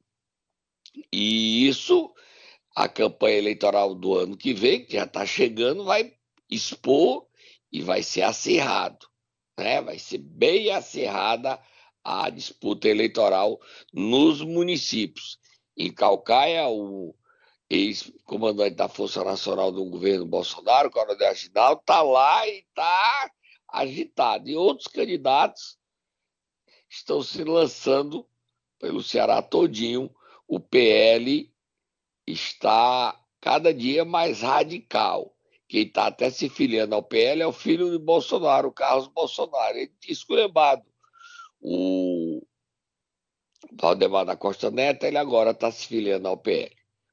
E 1.12 1.68
isso, 1.68 2.12
a 2.74 2.88
campanha 2.88 3.38
eleitoral 3.38 3.94
do 3.94 4.14
ano 4.14 4.36
que 4.36 4.52
vem, 4.52 4.84
que 4.84 4.94
já 4.94 5.04
está 5.04 5.24
chegando, 5.24 5.84
vai 5.84 6.12
expor 6.50 7.26
e 7.70 7.82
vai 7.82 8.02
ser 8.02 8.22
acirrado. 8.22 9.06
Né? 9.58 9.80
Vai 9.82 9.98
ser 9.98 10.18
bem 10.18 10.70
acirrada 10.70 11.60
a 12.02 12.30
disputa 12.30 12.88
eleitoral 12.88 13.60
nos 13.92 14.40
municípios. 14.40 15.38
Em 15.76 15.92
Calcaia, 15.92 16.68
o 16.68 17.14
ex-comandante 17.68 18.76
da 18.76 18.88
Força 18.88 19.24
Nacional 19.24 19.72
do 19.72 19.84
governo 19.86 20.24
Bolsonaro, 20.24 20.90
Coronel 20.90 21.28
Aginaldo, 21.28 21.80
está 21.80 22.00
lá 22.02 22.46
e 22.48 22.58
está 22.60 23.30
agitado. 23.68 24.48
E 24.48 24.56
outros 24.56 24.88
candidatos 24.88 25.78
estão 26.88 27.22
se 27.22 27.42
lançando 27.44 28.26
pelo 28.78 29.02
Ceará 29.02 29.42
todinho. 29.42 30.10
O 30.46 30.60
PL 30.60 31.52
está 32.26 33.18
cada 33.40 33.72
dia 33.72 34.04
mais 34.04 34.40
radical. 34.42 35.34
Quem 35.68 35.82
está 35.82 36.06
até 36.06 36.30
se 36.30 36.48
filiando 36.48 36.94
ao 36.94 37.02
PL 37.02 37.42
é 37.42 37.46
o 37.46 37.52
filho 37.52 37.90
de 37.90 37.98
Bolsonaro, 37.98 38.68
o 38.68 38.72
Carlos 38.72 39.08
Bolsonaro. 39.08 39.76
Ele 39.76 39.92
esculhambado 40.08 40.84
o 41.60 42.46
Valdemar 43.72 44.24
da 44.24 44.36
Costa 44.36 44.70
Neto, 44.70 45.04
ele 45.04 45.18
agora 45.18 45.50
está 45.50 45.70
se 45.70 45.86
filiando 45.86 46.28
ao 46.28 46.36
PL. 46.36 46.70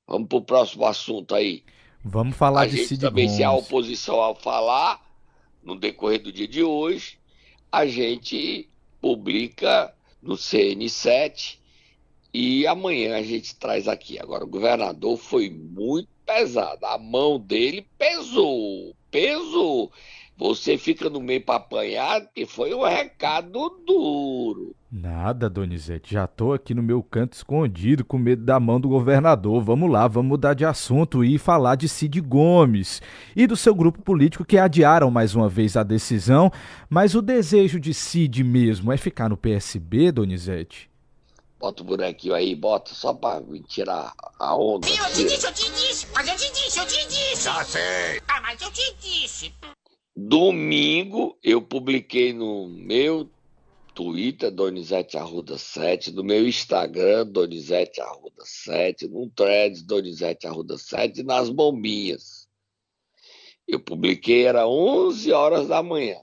Vamos 0.07 0.27
para 0.27 0.37
o 0.37 0.45
próximo 0.45 0.85
assunto 0.85 1.33
aí. 1.33 1.63
Vamos 2.03 2.35
falar 2.35 2.61
a 2.61 2.65
de 2.65 2.77
gente 2.77 2.89
Cid 2.89 3.01
também, 3.01 3.25
Gomes. 3.25 3.37
se 3.37 3.43
a 3.43 3.51
oposição 3.51 4.15
ao 4.15 4.35
falar, 4.35 5.01
no 5.63 5.75
decorrer 5.75 6.21
do 6.21 6.31
dia 6.31 6.47
de 6.47 6.63
hoje, 6.63 7.17
a 7.71 7.85
gente 7.85 8.69
publica 9.01 9.93
no 10.21 10.35
CN7 10.35 11.57
e 12.33 12.65
amanhã 12.65 13.17
a 13.17 13.23
gente 13.23 13.55
traz 13.55 13.87
aqui. 13.87 14.19
Agora, 14.19 14.43
o 14.43 14.49
governador 14.49 15.17
foi 15.17 15.49
muito 15.49 16.09
pesado, 16.25 16.85
a 16.85 16.97
mão 16.97 17.39
dele 17.39 17.85
pesou, 17.97 18.95
pesou. 19.11 19.91
Você 20.43 20.77
fica 20.77 21.09
no 21.09 21.21
meio 21.21 21.39
para 21.39 21.55
apanhar, 21.55 22.19
que 22.35 22.45
foi 22.45 22.73
um 22.73 22.83
recado 22.83 23.81
duro. 23.87 24.75
Nada, 24.91 25.49
Donizete. 25.49 26.15
Já 26.15 26.27
tô 26.27 26.51
aqui 26.51 26.73
no 26.73 26.83
meu 26.83 27.01
canto 27.01 27.31
escondido, 27.31 28.03
com 28.03 28.17
medo 28.17 28.43
da 28.43 28.59
mão 28.59 28.77
do 28.77 28.89
governador. 28.89 29.63
Vamos 29.63 29.89
lá, 29.89 30.05
vamos 30.05 30.27
mudar 30.27 30.53
de 30.53 30.65
assunto 30.65 31.23
e 31.23 31.37
falar 31.37 31.75
de 31.75 31.87
Cid 31.87 32.19
Gomes 32.19 33.01
e 33.33 33.47
do 33.47 33.55
seu 33.55 33.73
grupo 33.73 34.01
político 34.01 34.43
que 34.43 34.57
adiaram 34.57 35.09
mais 35.09 35.33
uma 35.33 35.47
vez 35.47 35.77
a 35.77 35.81
decisão. 35.81 36.51
Mas 36.89 37.15
o 37.15 37.21
desejo 37.21 37.79
de 37.79 37.93
Cid 37.93 38.43
mesmo 38.43 38.91
é 38.91 38.97
ficar 38.97 39.29
no 39.29 39.37
PSB, 39.37 40.11
Donizete? 40.11 40.91
Bota 41.57 41.83
o 41.83 41.85
bonequinho 41.85 42.35
aí, 42.35 42.53
bota 42.53 42.93
só 42.93 43.13
para 43.13 43.39
me 43.39 43.61
tirar 43.61 44.11
a 44.37 44.57
onda. 44.57 44.85
Sim, 44.85 44.97
eu 44.97 45.05
te 45.05 45.23
disse, 45.23 45.45
eu 45.45 45.53
te 45.53 45.71
disse, 45.71 46.07
mas 46.13 46.27
eu 46.27 46.35
te 46.35 46.51
disse, 46.51 46.79
eu 46.79 46.85
te 46.85 47.07
disse. 47.07 47.43
Já 47.45 47.63
sei. 47.63 48.21
Ah, 48.27 48.41
mas 48.41 48.61
eu 48.61 48.69
te 48.71 48.93
disse. 48.99 49.53
Domingo 50.15 51.39
eu 51.41 51.59
publiquei 51.59 52.33
no 52.33 52.67
meu 52.67 53.27
Twitter, 53.95 54.51
Donizete 54.51 55.17
Arruda 55.17 55.57
7, 55.57 56.11
no 56.11 56.23
meu 56.23 56.47
Instagram, 56.47 57.25
Donizete 57.25 57.99
Arruda 57.99 58.43
7, 58.45 59.07
no 59.07 59.27
Threads, 59.31 59.81
Donizete 59.81 60.45
Arruda 60.45 60.77
7, 60.77 61.21
e 61.21 61.23
nas 61.23 61.49
bombinhas. 61.49 62.47
Eu 63.67 63.79
publiquei, 63.79 64.45
era 64.45 64.67
11 64.67 65.31
horas 65.31 65.67
da 65.67 65.81
manhã. 65.81 66.21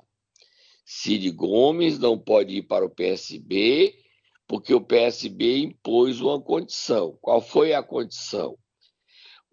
Cid 0.85 1.29
Gomes 1.33 1.99
não 1.99 2.17
pode 2.17 2.59
ir 2.59 2.63
para 2.63 2.85
o 2.85 2.91
PSB, 2.91 3.97
porque 4.47 4.73
o 4.73 4.81
PSB 4.81 5.59
impôs 5.59 6.21
uma 6.21 6.41
condição. 6.41 7.19
Qual 7.21 7.41
foi 7.41 7.75
a 7.75 7.83
condição? 7.83 8.57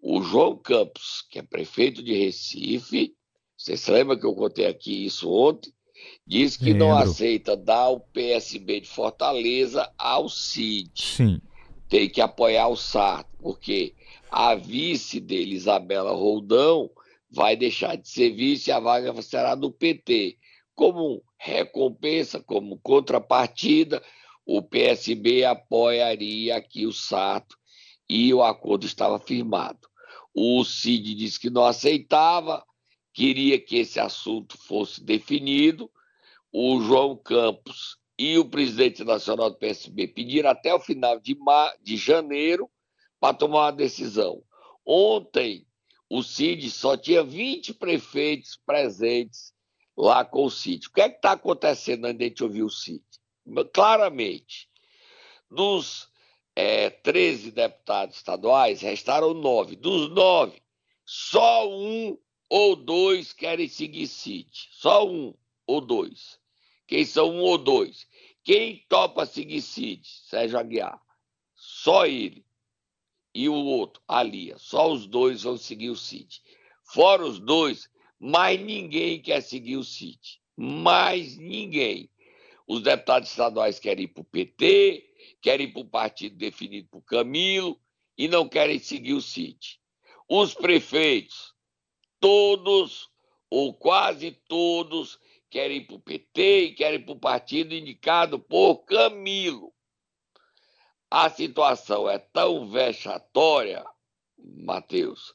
O 0.00 0.22
João 0.22 0.56
Campos, 0.56 1.26
que 1.28 1.40
é 1.40 1.42
prefeito 1.42 2.04
de 2.04 2.14
Recife, 2.14 3.17
vocês 3.58 3.80
se 3.80 3.90
lembram 3.90 4.16
que 4.16 4.24
eu 4.24 4.34
contei 4.34 4.66
aqui 4.66 5.04
isso 5.04 5.28
ontem? 5.28 5.72
Diz 6.24 6.56
que 6.56 6.66
Lembro. 6.66 6.78
não 6.78 6.96
aceita 6.96 7.56
dar 7.56 7.88
o 7.88 7.98
PSB 7.98 8.82
de 8.82 8.88
Fortaleza 8.88 9.92
ao 9.98 10.28
CID. 10.28 10.92
Sim. 10.94 11.40
Tem 11.88 12.08
que 12.08 12.20
apoiar 12.20 12.68
o 12.68 12.76
Sarto, 12.76 13.28
porque 13.40 13.94
a 14.30 14.54
vice 14.54 15.18
dele, 15.18 15.56
Isabela 15.56 16.12
Roldão, 16.12 16.88
vai 17.28 17.56
deixar 17.56 17.96
de 17.96 18.08
ser 18.08 18.30
vice 18.30 18.70
e 18.70 18.72
a 18.72 18.78
vaga 18.78 19.20
será 19.22 19.56
do 19.56 19.72
PT. 19.72 20.38
Como 20.76 21.24
recompensa, 21.36 22.40
como 22.40 22.78
contrapartida, 22.78 24.00
o 24.46 24.62
PSB 24.62 25.44
apoiaria 25.44 26.56
aqui 26.56 26.86
o 26.86 26.92
Sarto 26.92 27.56
e 28.08 28.32
o 28.32 28.42
acordo 28.42 28.86
estava 28.86 29.18
firmado. 29.18 29.88
O 30.32 30.62
Cid 30.62 31.14
disse 31.16 31.40
que 31.40 31.50
não 31.50 31.64
aceitava, 31.64 32.64
queria 33.18 33.58
que 33.58 33.78
esse 33.78 33.98
assunto 33.98 34.56
fosse 34.56 35.02
definido. 35.02 35.90
O 36.52 36.80
João 36.80 37.16
Campos 37.16 37.98
e 38.16 38.38
o 38.38 38.44
presidente 38.44 39.02
nacional 39.02 39.50
do 39.50 39.56
PSB 39.56 40.06
pediram 40.06 40.50
até 40.50 40.72
o 40.72 40.78
final 40.78 41.18
de, 41.18 41.34
ma 41.34 41.74
de 41.82 41.96
janeiro 41.96 42.70
para 43.18 43.34
tomar 43.34 43.64
uma 43.64 43.72
decisão. 43.72 44.40
Ontem, 44.86 45.66
o 46.08 46.22
CID 46.22 46.70
só 46.70 46.96
tinha 46.96 47.24
20 47.24 47.74
prefeitos 47.74 48.56
presentes 48.64 49.52
lá 49.96 50.24
com 50.24 50.44
o 50.44 50.50
CID. 50.50 50.86
O 50.86 50.92
que 50.92 51.00
é 51.00 51.08
que 51.08 51.16
está 51.16 51.32
acontecendo 51.32 52.04
antes 52.04 52.18
de 52.18 52.24
a 52.24 52.28
gente 52.28 52.44
ouvir 52.44 52.62
o 52.62 52.70
CID? 52.70 53.02
Claramente, 53.74 54.68
dos 55.50 56.08
é, 56.54 56.88
13 56.88 57.50
deputados 57.50 58.14
estaduais, 58.14 58.80
restaram 58.80 59.34
nove. 59.34 59.74
Dos 59.74 60.08
nove, 60.08 60.62
só 61.04 61.68
um 61.68 62.16
ou 62.48 62.74
dois 62.74 63.32
querem 63.32 63.68
seguir 63.68 64.06
CID. 64.06 64.48
Só 64.72 65.06
um 65.06 65.34
ou 65.66 65.80
dois. 65.80 66.38
Quem 66.86 67.04
são 67.04 67.30
um 67.30 67.40
ou 67.40 67.58
dois? 67.58 68.06
Quem 68.42 68.84
topa 68.88 69.26
seguir 69.26 69.60
CID? 69.60 70.06
Sérgio 70.06 70.58
Aguiar. 70.58 71.00
Só 71.54 72.06
ele. 72.06 72.44
E 73.34 73.48
o 73.48 73.54
outro, 73.54 74.02
a 74.08 74.22
Lia. 74.22 74.56
Só 74.58 74.90
os 74.90 75.06
dois 75.06 75.42
vão 75.42 75.56
seguir 75.56 75.90
o 75.90 75.96
CID. 75.96 76.40
Fora 76.82 77.24
os 77.24 77.38
dois, 77.38 77.90
mais 78.18 78.58
ninguém 78.58 79.20
quer 79.20 79.42
seguir 79.42 79.76
o 79.76 79.84
CID. 79.84 80.40
Mais 80.56 81.36
ninguém. 81.36 82.10
Os 82.66 82.82
deputados 82.82 83.30
estaduais 83.30 83.78
querem 83.78 84.04
ir 84.04 84.08
para 84.08 84.22
o 84.22 84.24
PT, 84.24 85.04
querem 85.40 85.66
ir 85.66 85.72
para 85.72 85.82
o 85.82 85.88
partido 85.88 86.36
definido 86.36 86.88
por 86.90 87.02
Camilo 87.02 87.78
e 88.16 88.28
não 88.28 88.48
querem 88.48 88.78
seguir 88.78 89.14
o 89.14 89.22
CIT. 89.22 89.80
Os 90.28 90.52
prefeitos, 90.52 91.54
todos 92.20 93.08
ou 93.50 93.72
quase 93.72 94.32
todos, 94.48 95.18
querem 95.50 95.78
ir 95.78 95.86
para 95.86 95.96
o 95.96 96.00
PT 96.00 96.60
e 96.64 96.74
querem 96.74 97.00
ir 97.00 97.04
para 97.04 97.14
o 97.14 97.18
partido 97.18 97.74
indicado 97.74 98.38
por 98.38 98.84
Camilo. 98.84 99.72
A 101.10 101.30
situação 101.30 102.08
é 102.08 102.18
tão 102.18 102.68
vexatória, 102.68 103.84
Matheus, 104.36 105.34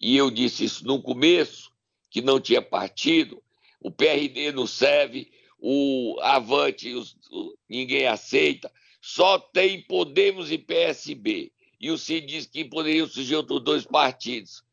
e 0.00 0.16
eu 0.16 0.30
disse 0.30 0.64
isso 0.64 0.84
no 0.84 1.00
começo, 1.00 1.70
que 2.10 2.20
não 2.20 2.40
tinha 2.40 2.60
partido, 2.60 3.42
o 3.80 3.90
PRD 3.90 4.50
não 4.50 4.66
serve, 4.66 5.30
o 5.58 6.18
Avante 6.20 6.92
os, 6.92 7.16
o, 7.30 7.56
ninguém 7.68 8.06
aceita, 8.06 8.72
só 9.00 9.38
tem 9.38 9.82
Podemos 9.82 10.50
e 10.50 10.58
PSB. 10.58 11.52
E 11.78 11.90
o 11.90 11.98
Cid 11.98 12.26
disse 12.26 12.48
que 12.48 12.64
poderiam 12.64 13.06
surgir 13.06 13.36
outros 13.36 13.62
dois 13.62 13.84
partidos. 13.84 14.63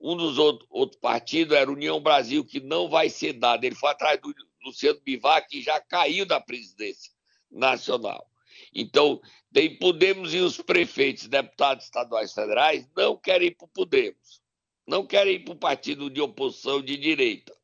Um 0.00 0.16
dos 0.16 0.38
outros 0.38 0.68
outro 0.70 0.98
partidos 0.98 1.56
era 1.56 1.70
União 1.70 2.00
Brasil, 2.00 2.44
que 2.44 2.60
não 2.60 2.88
vai 2.88 3.10
ser 3.10 3.34
dado. 3.34 3.64
Ele 3.64 3.74
foi 3.74 3.90
atrás 3.90 4.20
do 4.20 4.34
Luciano 4.64 5.00
Bivar, 5.00 5.46
que 5.46 5.60
já 5.60 5.80
caiu 5.80 6.24
da 6.24 6.40
presidência 6.40 7.12
nacional. 7.50 8.26
Então, 8.74 9.20
tem 9.52 9.76
Podemos 9.78 10.32
e 10.32 10.38
os 10.38 10.56
prefeitos, 10.56 11.26
deputados 11.26 11.84
estaduais 11.84 12.32
federais, 12.32 12.88
não 12.96 13.16
querem 13.16 13.48
ir 13.48 13.56
para 13.56 13.66
o 13.66 13.68
Podemos. 13.68 14.40
Não 14.86 15.06
querem 15.06 15.34
ir 15.34 15.44
para 15.44 15.54
o 15.54 15.58
partido 15.58 16.08
de 16.08 16.20
oposição 16.20 16.80
de 16.80 16.96
direita. 16.96 17.54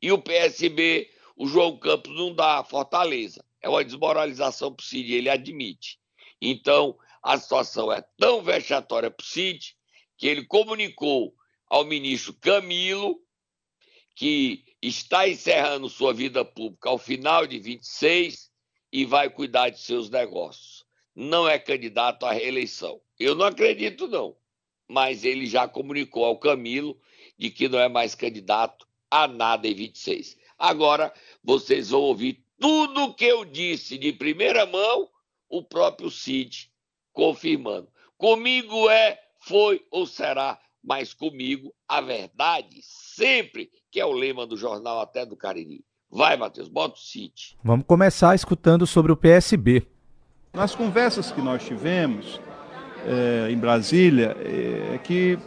E 0.00 0.12
o 0.12 0.18
PSB, 0.18 1.10
o 1.36 1.46
João 1.46 1.76
Campos 1.76 2.14
não 2.14 2.34
dá 2.34 2.62
Fortaleza 2.64 3.44
é 3.60 3.68
uma 3.68 3.84
desmoralização 3.84 4.72
para 4.72 4.82
o 4.82 4.86
Cid, 4.86 5.12
ele 5.12 5.28
admite. 5.28 5.98
Então, 6.40 6.98
a 7.22 7.38
situação 7.38 7.92
é 7.92 8.02
tão 8.18 8.42
vexatória 8.42 9.10
para 9.10 9.22
o 9.22 9.26
Cid 9.26 9.76
que 10.20 10.28
ele 10.28 10.44
comunicou 10.44 11.34
ao 11.66 11.82
ministro 11.82 12.34
Camilo 12.34 13.18
que 14.14 14.66
está 14.82 15.26
encerrando 15.26 15.88
sua 15.88 16.12
vida 16.12 16.44
pública 16.44 16.90
ao 16.90 16.98
final 16.98 17.46
de 17.46 17.58
26 17.58 18.50
e 18.92 19.06
vai 19.06 19.30
cuidar 19.30 19.70
de 19.70 19.80
seus 19.80 20.10
negócios. 20.10 20.84
Não 21.14 21.48
é 21.48 21.58
candidato 21.58 22.26
à 22.26 22.32
reeleição. 22.32 23.00
Eu 23.18 23.34
não 23.34 23.46
acredito, 23.46 24.06
não. 24.06 24.36
Mas 24.86 25.24
ele 25.24 25.46
já 25.46 25.66
comunicou 25.66 26.26
ao 26.26 26.38
Camilo 26.38 27.00
de 27.38 27.50
que 27.50 27.66
não 27.66 27.80
é 27.80 27.88
mais 27.88 28.14
candidato 28.14 28.86
a 29.10 29.26
nada 29.26 29.66
em 29.66 29.74
26. 29.74 30.36
Agora 30.58 31.14
vocês 31.42 31.88
vão 31.88 32.02
ouvir 32.02 32.44
tudo 32.58 33.14
que 33.14 33.24
eu 33.24 33.46
disse 33.46 33.96
de 33.96 34.12
primeira 34.12 34.66
mão, 34.66 35.08
o 35.48 35.62
próprio 35.62 36.10
Cid 36.10 36.70
confirmando. 37.10 37.90
Comigo 38.18 38.90
é, 38.90 39.18
foi 39.40 39.84
ou 39.90 40.06
será, 40.06 40.58
mas 40.82 41.12
comigo 41.12 41.72
a 41.88 42.00
verdade 42.00 42.80
sempre, 42.82 43.70
que 43.90 44.00
é 44.00 44.06
o 44.06 44.12
lema 44.12 44.46
do 44.46 44.56
jornal 44.56 45.00
até 45.00 45.26
do 45.26 45.36
Cariri. 45.36 45.84
Vai, 46.10 46.36
Matheus, 46.36 46.68
bota 46.68 46.94
o 46.94 46.98
Cid. 46.98 47.56
Vamos 47.62 47.86
começar 47.86 48.34
escutando 48.34 48.86
sobre 48.86 49.12
o 49.12 49.16
PSB. 49.16 49.86
Nas 50.52 50.74
conversas 50.74 51.30
que 51.30 51.40
nós 51.40 51.64
tivemos 51.64 52.40
é, 53.06 53.50
em 53.50 53.56
Brasília, 53.56 54.36
é 54.40 54.98
que 54.98 55.38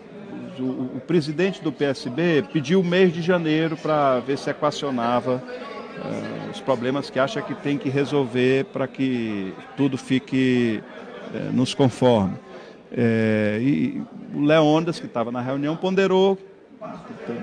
o, 0.60 0.98
o, 0.98 1.02
presidente 1.02 1.62
do 1.62 1.72
PSB 1.72 2.44
pediu 2.54 2.80
o 2.80 2.84
mês 2.84 3.14
de 3.14 3.22
janeiro 3.22 3.76
para 3.76 4.20
ver 4.20 4.38
se 4.38 4.50
equacionava 4.50 5.44
uh, 5.44 6.52
os 6.52 6.62
problemas 6.62 7.10
que 7.10 7.20
acha 7.20 7.42
que 7.42 7.56
tem 7.56 7.78
que 7.78 7.90
resolver 7.90 8.66
para 8.66 8.88
que 8.88 9.54
tudo 9.76 9.98
fique 9.98 10.82
uh, 11.34 11.52
nos 11.52 11.74
conforme. 11.74 12.38
É, 12.96 13.58
e 13.62 14.02
o 14.34 14.42
Leondas, 14.42 15.00
que 15.00 15.06
estava 15.06 15.32
na 15.32 15.42
reunião, 15.42 15.76
ponderou 15.76 16.38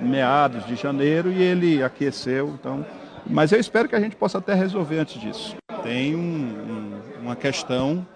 meados 0.03 0.67
de 0.67 0.77
janeiro 0.77 1.33
e 1.33 1.43
ele 1.43 1.83
aqueceu. 1.83 2.55
Então, 2.59 2.85
mas 3.27 3.53
eu 3.53 3.59
espero 3.59 3.89
que 3.89 3.97
a 3.97 4.01
gente 4.01 4.17
possa 4.17 4.39
até 4.39 4.55
resolver 4.55 4.99
antes 4.99 5.21
disso. 5.21 5.57
Tem 5.83 6.15
um, 6.15 6.21
um, 6.21 7.01
uma 7.23 7.37
questão 7.37 8.07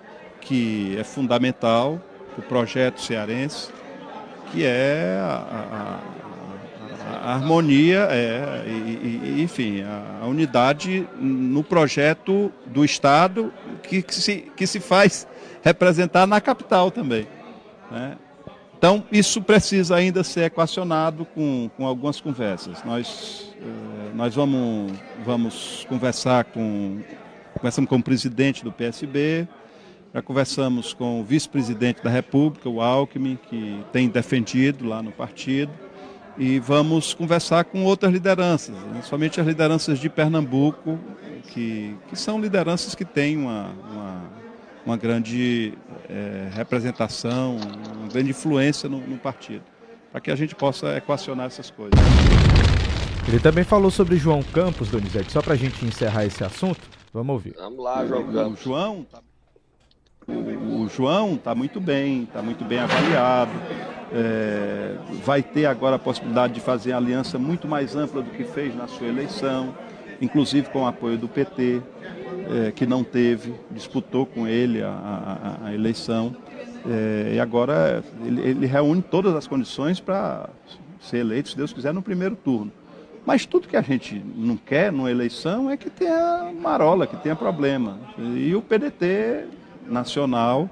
que 0.40 0.97
é 0.99 1.05
fundamental 1.05 2.01
para 2.35 2.40
o 2.40 2.49
projeto 2.49 3.01
cearense, 3.01 3.70
que 4.53 4.64
é 4.64 5.18
a, 5.20 6.01
a 6.01 6.14
a 7.25 7.35
harmonia, 7.35 8.09
é, 8.11 8.64
e, 8.66 9.35
e, 9.38 9.42
enfim, 9.42 9.83
a, 9.83 10.23
a, 10.23 10.27
unidade 10.27 11.07
no 11.18 11.62
projeto 11.62 12.53
do 12.66 12.85
Estado 12.85 13.53
que, 13.88 14.03
que, 14.03 14.14
se, 14.14 14.53
que 14.57 14.66
se 14.66 14.81
faz 14.81 15.27
representar 15.62 16.27
na 16.27 16.40
capital 16.40 16.90
também. 16.90 17.27
Né? 17.90 18.16
Então, 18.77 19.05
isso 19.11 19.40
precisa 19.40 19.97
ainda 19.97 20.23
ser 20.23 20.44
equacionado 20.44 21.25
com, 21.25 21.70
com 21.77 21.87
algumas 21.87 22.20
conversas. 22.20 22.85
Nós, 22.85 23.55
eh, 23.59 24.11
nós 24.14 24.35
vamos, 24.35 24.92
vamos 25.25 25.87
conversar 25.88 26.44
com, 26.44 27.01
conversamos 27.55 27.88
com 27.88 27.97
o 27.97 28.03
presidente 28.03 28.62
do 28.62 28.70
PSB, 28.70 29.49
já 30.12 30.20
conversamos 30.20 30.92
com 30.92 31.20
o 31.20 31.25
vice-presidente 31.25 32.03
da 32.03 32.11
República, 32.11 32.68
o 32.68 32.81
Alckmin, 32.81 33.38
que 33.49 33.83
tem 33.90 34.09
defendido 34.09 34.87
lá 34.87 35.03
no 35.03 35.11
partido 35.11 35.73
e 36.37 36.59
vamos 36.59 37.14
conversar 37.14 37.64
com 37.64 37.85
outras 37.85 38.12
lideranças, 38.12 38.75
né? 38.75 39.03
somente 39.03 39.40
as 39.40 39.47
lideranças 39.47 39.99
de 39.99 40.09
Pernambuco, 40.09 40.99
que, 41.53 41.97
que 42.09 42.16
são 42.16 42.40
lideranças 42.40 42.94
que 42.94 43.05
têm 43.05 43.37
uma, 43.37 43.70
uma, 43.90 44.23
uma 44.87 44.97
grande 44.97 45.75
é, 46.09 46.49
representação, 46.53 47.57
uma 47.97 48.09
grande 48.09 48.31
influência 48.31 48.88
no, 48.88 48.99
no 48.99 49.16
partido, 49.16 49.62
para 50.11 50.20
que 50.20 50.31
a 50.31 50.37
gente 50.37 50.55
possa 50.55 50.97
equacionar 50.97 51.47
essas 51.47 51.70
coisas. 51.70 51.99
Ele 53.29 53.38
também 53.38 53.64
falou 53.64 53.90
sobre 53.90 54.16
João 54.16 54.42
Campos, 54.42 54.90
Donizete, 54.90 55.33
só 55.33 55.40
para 55.40 55.55
a 55.55 55.57
gente 55.57 55.85
encerrar 55.85 56.27
esse 56.27 56.44
assunto. 56.44 56.81
Vamos 57.12 57.33
ouvir. 57.33 57.55
Vamos 57.57 57.83
lá, 57.83 58.05
João 58.05 58.33
Campos. 58.33 58.61
O 58.61 58.64
João, 58.64 59.07
tá, 59.11 59.20
o, 60.27 60.83
o 60.83 60.88
João 60.88 61.35
está 61.35 61.55
muito 61.55 61.81
bem, 61.81 62.25
está 62.25 62.42
muito 62.42 62.64
bem 62.64 62.81
avaliado 62.81 63.53
é, 64.14 64.94
vai 65.24 65.42
ter 65.42 65.66
agora 65.66 65.96
a 65.96 65.98
possibilidade 65.98 66.55
de 66.55 66.61
fazer 66.61 66.92
aliança 66.92 67.37
muito 67.37 67.66
mais 67.66 67.96
ampla 67.96 68.22
do 68.22 68.31
que 68.31 68.44
fez 68.44 68.74
na 68.74 68.87
sua 68.87 69.09
eleição, 69.09 69.74
inclusive 70.22 70.68
com 70.70 70.83
o 70.83 70.87
apoio 70.87 71.18
do 71.18 71.27
PT, 71.27 71.83
é, 72.48 72.70
que 72.70 72.87
não 72.87 73.03
teve, 73.03 73.53
disputou 73.72 74.24
com 74.24 74.46
ele 74.46 74.83
a, 74.83 74.88
a, 74.88 75.66
a 75.66 75.74
eleição. 75.74 76.35
É, 76.88 77.33
e 77.35 77.40
agora 77.40 78.05
ele, 78.24 78.40
ele, 78.40 78.66
reúne 78.66 79.03
todas 79.03 79.35
as 79.35 79.48
condições 79.48 79.98
para 79.98 80.48
ser 81.00 81.18
eleito, 81.18 81.48
se 81.48 81.57
Deus 81.57 81.72
quiser, 81.72 81.92
no 81.92 82.03
primeiro 82.03 82.37
turno. 82.37 82.70
Mas 83.27 83.46
tudo 83.46 83.66
que 83.66 83.77
a 83.77 83.83
gente 83.83 84.22
não 84.37 84.57
quer 84.57 84.92
numa 84.92 85.11
eleição 85.11 85.70
é 85.70 85.77
que 85.77 85.90
tenha 85.90 86.53
marola, 86.61 87.07
que 87.07 87.16
tenha 87.16 87.35
problema. 87.35 87.98
E 88.18 88.55
o 88.55 88.61
PDT 88.61 89.46
nacional 89.88 90.68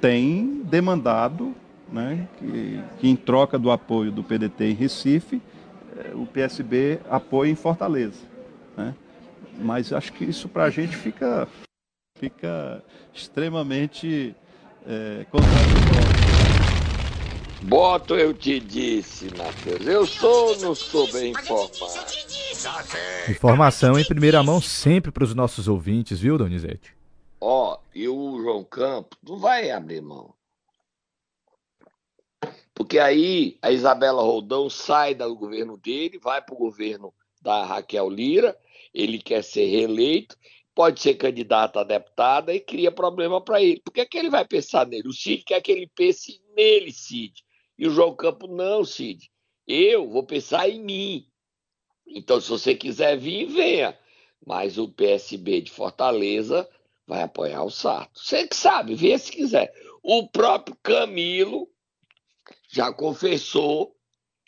tem 0.00 0.62
demandado 0.64 1.54
né, 1.92 2.28
que, 2.38 2.82
que, 2.98 3.08
em 3.08 3.16
troca 3.16 3.58
do 3.58 3.70
apoio 3.70 4.12
do 4.12 4.22
PDT 4.22 4.64
em 4.64 4.74
Recife, 4.74 5.42
eh, 5.96 6.12
o 6.14 6.26
PSB 6.26 7.00
apoia 7.08 7.50
em 7.50 7.54
Fortaleza. 7.54 8.20
Né? 8.76 8.94
Mas 9.58 9.92
acho 9.92 10.12
que 10.12 10.24
isso 10.24 10.48
para 10.48 10.64
a 10.64 10.70
gente 10.70 10.96
fica, 10.96 11.48
fica 12.16 12.82
extremamente 13.12 14.34
é, 14.86 15.26
contraditório. 15.30 16.20
Boto, 17.62 18.14
eu 18.14 18.32
te 18.32 18.58
disse, 18.58 19.26
Matheus. 19.36 19.86
Eu 19.86 20.06
sou 20.06 20.48
ou 20.48 20.60
não 20.60 20.74
sou 20.74 21.10
bem 21.12 21.32
informado? 21.32 21.70
Informação 23.28 23.98
em 23.98 24.04
primeira 24.04 24.42
mão 24.42 24.60
sempre 24.60 25.10
para 25.10 25.24
os 25.24 25.34
nossos 25.34 25.68
ouvintes, 25.68 26.18
viu, 26.20 26.38
Donizete? 26.38 26.94
Ó, 27.38 27.78
e 27.94 28.08
o 28.08 28.40
João 28.42 28.64
Campos 28.64 29.18
não 29.26 29.38
vai 29.38 29.70
abrir 29.70 30.00
mão. 30.00 30.34
Porque 32.80 32.98
aí 32.98 33.58
a 33.60 33.70
Isabela 33.70 34.22
Roldão 34.22 34.70
sai 34.70 35.14
do 35.14 35.36
governo 35.36 35.76
dele, 35.76 36.18
vai 36.18 36.40
para 36.40 36.54
o 36.54 36.58
governo 36.58 37.12
da 37.38 37.62
Raquel 37.62 38.08
Lira, 38.08 38.58
ele 38.94 39.18
quer 39.18 39.44
ser 39.44 39.66
reeleito, 39.66 40.34
pode 40.74 40.98
ser 40.98 41.16
candidato 41.16 41.78
a 41.78 41.84
deputada 41.84 42.54
e 42.54 42.58
cria 42.58 42.90
problema 42.90 43.38
para 43.38 43.62
ele. 43.62 43.82
Por 43.84 43.92
que, 43.92 44.06
que 44.06 44.16
ele 44.16 44.30
vai 44.30 44.46
pensar 44.46 44.86
nele? 44.86 45.08
O 45.08 45.12
Cid 45.12 45.44
quer 45.44 45.60
que 45.60 45.70
ele 45.70 45.90
pense 45.94 46.40
nele, 46.56 46.90
Cid. 46.90 47.44
E 47.76 47.86
o 47.86 47.90
João 47.90 48.16
Campos, 48.16 48.48
não, 48.48 48.82
Cid. 48.82 49.30
Eu 49.66 50.08
vou 50.08 50.22
pensar 50.22 50.66
em 50.66 50.80
mim. 50.82 51.26
Então, 52.06 52.40
se 52.40 52.48
você 52.48 52.74
quiser 52.74 53.14
vir, 53.14 53.44
venha. 53.44 53.94
Mas 54.46 54.78
o 54.78 54.88
PSB 54.88 55.60
de 55.60 55.70
Fortaleza 55.70 56.66
vai 57.06 57.20
apoiar 57.24 57.62
o 57.62 57.70
Sarto. 57.70 58.18
Você 58.18 58.48
que 58.48 58.56
sabe, 58.56 58.94
vê 58.94 59.18
se 59.18 59.30
quiser. 59.30 59.70
O 60.02 60.26
próprio 60.28 60.74
Camilo 60.82 61.68
já 62.72 62.92
confessou 62.92 63.94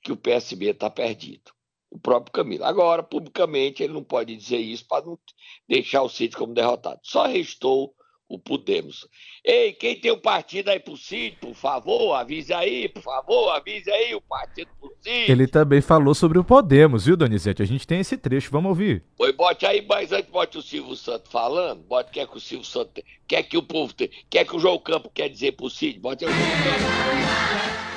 que 0.03 0.13
o 0.13 0.17
PSB 0.17 0.71
está 0.71 0.89
perdido. 0.91 1.53
O 1.91 1.99
próprio 1.99 2.33
Camilo. 2.33 2.65
Agora, 2.65 3.03
publicamente, 3.03 3.83
ele 3.83 3.93
não 3.93 4.03
pode 4.03 4.35
dizer 4.35 4.59
isso 4.59 4.87
para 4.87 5.05
não 5.05 5.19
deixar 5.69 6.03
o 6.03 6.09
Cid 6.09 6.35
como 6.35 6.55
derrotado. 6.55 7.01
Só 7.03 7.27
restou 7.27 7.95
o 8.33 8.39
Podemos. 8.39 9.07
Ei, 9.45 9.75
quem 9.75 10.01
tem 10.01 10.11
o 10.11 10.15
um 10.15 10.21
partido 10.21 10.71
aí 10.71 10.81
pro 10.81 10.97
Cid, 10.97 11.37
por 11.39 11.55
favor, 11.55 12.15
avise 12.15 12.55
aí, 12.55 12.89
por 12.89 13.03
favor, 13.03 13.51
avise 13.51 13.91
aí 13.91 14.15
o 14.15 14.23
partido 14.23 14.71
pro 14.81 14.91
Cid. 15.03 15.31
Ele 15.31 15.47
também 15.47 15.83
falou 15.83 16.15
sobre 16.15 16.39
o 16.39 16.45
Podemos, 16.45 17.05
viu, 17.05 17.15
Donizete? 17.15 17.63
A 17.63 17.67
gente 17.67 17.87
tem 17.87 18.01
esse 18.01 18.17
trecho, 18.17 18.51
vamos 18.51 18.71
ouvir. 18.71 19.05
Pois 19.19 19.37
bote 19.37 19.67
aí, 19.67 19.85
mas 19.87 20.13
antes 20.13 20.31
bote 20.31 20.57
o 20.57 20.63
Silvio 20.63 20.97
Santos 20.97 21.31
falando, 21.31 21.83
bote 21.83 22.09
o 22.09 22.13
que 22.13 22.21
é 22.21 22.27
que 22.27 22.37
o 22.39 22.41
Silvio 22.41 22.67
Santos 22.67 23.05
quer 23.29 23.43
que 23.43 23.59
o 23.59 23.63
povo 23.63 23.93
tem, 23.93 24.09
quer 24.31 24.47
que 24.47 24.57
o 24.57 24.59
João 24.59 24.79
Campo 24.79 25.11
quer 25.11 25.29
dizer 25.29 25.53
pro 25.53 25.69
Cid, 25.69 26.01
bote 26.01 26.25
aí 26.25 26.31
o 26.31 26.35
João 26.35 26.49
Campo. 26.49 27.92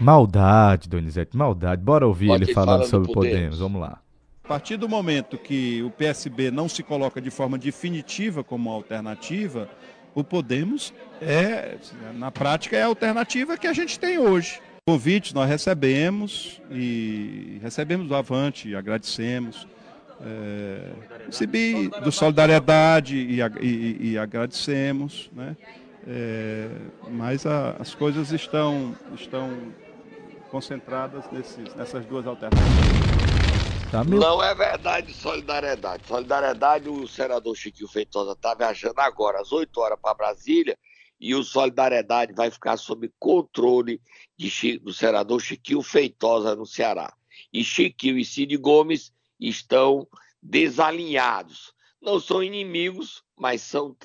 Maldade, 0.00 0.88
Donizete, 0.88 1.36
maldade. 1.36 1.82
Bora 1.82 2.06
ouvir 2.06 2.30
ele 2.30 2.52
falando 2.52 2.84
sobre 2.86 3.12
Podemos. 3.12 3.34
Podemos. 3.34 3.58
Vamos 3.58 3.80
lá. 3.80 3.98
A 4.44 4.48
partir 4.48 4.76
do 4.76 4.88
momento 4.88 5.36
que 5.36 5.82
o 5.82 5.90
PSB 5.90 6.50
não 6.50 6.68
se 6.68 6.82
coloca 6.82 7.20
de 7.20 7.30
forma 7.30 7.58
definitiva 7.58 8.44
como 8.44 8.70
alternativa, 8.70 9.68
o 10.14 10.22
Podemos 10.22 10.94
é, 11.20 11.76
na 12.14 12.30
prática, 12.30 12.76
é 12.76 12.82
a 12.82 12.86
alternativa 12.86 13.56
que 13.58 13.66
a 13.66 13.72
gente 13.72 13.98
tem 13.98 14.18
hoje. 14.18 14.60
Convites 14.86 15.32
nós 15.32 15.48
recebemos 15.48 16.60
e 16.70 17.58
recebemos 17.60 18.06
do 18.06 18.14
Avante, 18.14 18.74
agradecemos. 18.76 19.66
É, 20.20 20.92
recebi 21.26 21.88
do 21.88 22.12
Solidariedade 22.12 23.16
e, 23.16 23.40
e, 23.60 24.12
e 24.12 24.18
agradecemos, 24.18 25.28
né? 25.34 25.56
É, 26.06 26.68
mas 27.10 27.44
a, 27.44 27.70
as 27.80 27.92
coisas 27.92 28.30
estão, 28.30 28.94
estão 29.16 29.50
concentradas 30.50 31.30
nesses, 31.30 31.74
nessas 31.74 32.04
duas 32.06 32.26
alternativas. 32.26 33.26
Tá 33.90 34.02
Não 34.02 34.42
é 34.42 34.54
verdade 34.54 35.12
solidariedade. 35.12 36.06
Solidariedade, 36.06 36.88
o 36.88 37.06
senador 37.06 37.56
Chiquinho 37.56 37.88
Feitosa 37.88 38.32
está 38.32 38.52
viajando 38.54 39.00
agora, 39.00 39.40
às 39.40 39.52
8 39.52 39.80
horas, 39.80 39.98
para 40.00 40.14
Brasília, 40.14 40.76
e 41.20 41.34
o 41.34 41.44
Solidariedade 41.44 42.32
vai 42.34 42.50
ficar 42.50 42.76
sob 42.76 43.10
controle 43.18 44.00
de, 44.36 44.78
do 44.78 44.92
senador 44.92 45.40
Chiquinho 45.40 45.82
Feitosa 45.82 46.54
no 46.54 46.66
Ceará. 46.66 47.12
E 47.52 47.62
Chiquinho 47.62 48.18
e 48.18 48.24
Cid 48.24 48.56
Gomes 48.56 49.12
estão 49.38 50.06
desalinhados. 50.42 51.72
Não 52.02 52.20
são 52.20 52.42
inimigos, 52.42 53.22
mas 53.36 53.62
são, 53.62 53.96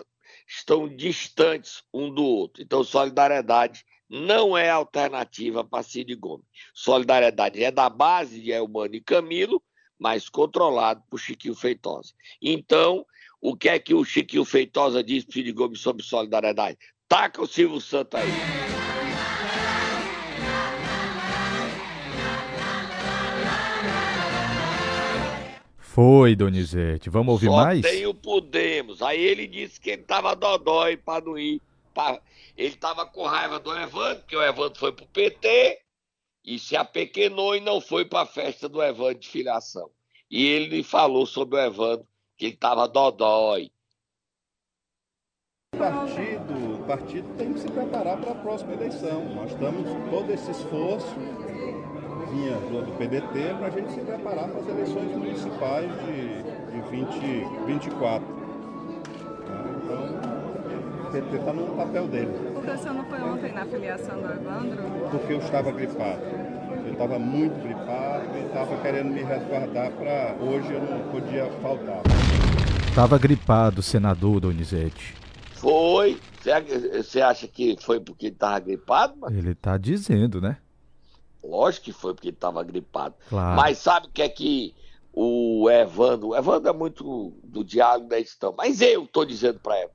estão 0.47 0.87
distantes 0.87 1.83
um 1.93 2.13
do 2.13 2.23
outro. 2.23 2.61
Então, 2.61 2.83
solidariedade 2.83 3.83
não 4.11 4.57
é 4.57 4.69
alternativa 4.69 5.63
para 5.63 5.83
Cid 5.83 6.13
Gomes. 6.15 6.45
Solidariedade 6.73 7.63
é 7.63 7.71
da 7.71 7.89
base 7.89 8.41
de 8.41 8.51
Elmano 8.51 8.93
e 8.93 8.99
Camilo, 8.99 9.63
mas 9.97 10.27
controlado 10.27 11.01
por 11.09 11.17
Chiquinho 11.17 11.55
Feitosa. 11.55 12.11
Então, 12.41 13.05
o 13.39 13.55
que 13.55 13.69
é 13.69 13.79
que 13.79 13.93
o 13.93 14.03
Chiquinho 14.03 14.43
Feitosa 14.43 15.01
diz 15.01 15.23
para 15.23 15.35
Cid 15.35 15.53
Gomes 15.53 15.79
sobre 15.79 16.03
solidariedade? 16.03 16.77
Taca 17.07 17.41
o 17.41 17.47
Silvio 17.47 17.79
Santos 17.79 18.19
aí. 18.19 18.29
Foi, 25.77 26.35
Donizete. 26.35 27.09
Vamos 27.09 27.31
ouvir 27.31 27.47
Só 27.47 27.55
mais? 27.55 27.81
Tem 27.81 28.05
o 28.05 28.13
Podemos. 28.13 29.01
Aí 29.01 29.21
ele 29.21 29.47
disse 29.47 29.79
que 29.79 29.91
ele 29.91 30.01
estava 30.01 30.35
dodói 30.35 30.97
para 30.97 31.23
não 31.23 31.37
ir 31.37 31.61
ele 32.57 32.73
estava 32.75 33.05
com 33.05 33.25
raiva 33.25 33.59
do 33.59 33.75
Evandro, 33.77 34.23
que 34.25 34.35
o 34.35 34.43
Evandro 34.43 34.79
foi 34.79 34.91
para 34.91 35.05
o 35.05 35.09
PT 35.09 35.81
e 36.43 36.57
se 36.57 36.75
apequenou 36.75 37.55
e 37.55 37.59
não 37.59 37.79
foi 37.79 38.05
para 38.05 38.21
a 38.21 38.25
festa 38.25 38.67
do 38.67 38.81
Evandro 38.81 39.19
de 39.19 39.29
filiação. 39.29 39.91
E 40.29 40.45
ele 40.45 40.83
falou 40.83 41.25
sobre 41.25 41.57
o 41.57 41.61
Evandro, 41.61 42.07
que 42.37 42.45
ele 42.45 42.53
estava 42.53 42.87
dodói. 42.87 43.71
O 45.73 45.77
partido, 45.77 46.75
o 46.75 46.85
partido 46.85 47.37
tem 47.37 47.53
que 47.53 47.59
se 47.59 47.71
preparar 47.71 48.19
para 48.19 48.31
a 48.31 48.35
próxima 48.35 48.73
eleição. 48.73 49.33
Nós 49.35 49.51
estamos 49.51 49.85
todo 50.09 50.31
esse 50.31 50.51
esforço 50.51 51.15
vinha 52.31 52.55
do 52.55 52.97
PDT 52.97 53.55
para 53.55 53.67
a 53.67 53.69
gente 53.69 53.91
se 53.91 53.99
preparar 53.99 54.49
para 54.49 54.61
as 54.61 54.67
eleições 54.67 55.15
municipais 55.15 55.91
de, 56.05 56.43
de 56.71 56.89
20, 56.89 57.65
24. 57.65 58.40
Ele 61.13 61.37
está 61.37 61.51
no 61.51 61.75
papel 61.75 62.07
dele. 62.07 62.31
Por 62.53 62.63
que 62.63 62.71
o 62.71 62.77
senhor 62.77 62.93
não 62.93 63.05
foi 63.05 63.21
ontem 63.21 63.51
na 63.51 63.65
filiação 63.65 64.21
do 64.21 64.31
Evandro? 64.31 65.09
Porque 65.11 65.33
eu 65.33 65.39
estava 65.39 65.71
gripado. 65.71 66.21
Eu 66.85 66.93
estava 66.93 67.19
muito 67.19 67.61
gripado 67.61 68.37
e 68.37 68.45
estava 68.45 68.77
querendo 68.81 69.11
me 69.11 69.21
resguardar 69.21 69.91
para 69.91 70.35
hoje 70.41 70.71
eu 70.71 70.81
não 70.81 71.11
podia 71.11 71.49
faltar. 71.61 72.01
Estava 72.87 73.17
gripado, 73.17 73.81
senador 73.81 74.39
Donizete. 74.39 75.15
Foi. 75.55 76.17
Você 76.95 77.21
acha 77.21 77.47
que 77.47 77.77
foi 77.81 77.99
porque 77.99 78.27
ele 78.27 78.35
estava 78.35 78.59
gripado? 78.59 79.15
Ele 79.29 79.51
está 79.51 79.77
dizendo, 79.77 80.39
né? 80.39 80.57
Lógico 81.43 81.85
que 81.85 81.91
foi 81.91 82.13
porque 82.13 82.29
estava 82.29 82.63
gripado. 82.63 83.15
Claro. 83.29 83.55
Mas 83.57 83.77
sabe 83.79 84.07
o 84.07 84.09
que 84.09 84.21
é 84.21 84.29
que 84.29 84.73
o 85.13 85.69
Evandro. 85.69 86.29
O 86.29 86.35
Evandro 86.35 86.69
é 86.69 86.73
muito 86.73 87.33
do 87.43 87.63
diálogo 87.63 88.07
da 88.07 88.17
né? 88.17 88.55
Mas 88.57 88.81
eu 88.81 89.03
estou 89.03 89.25
dizendo 89.25 89.59
para 89.59 89.77
ele. 89.77 89.89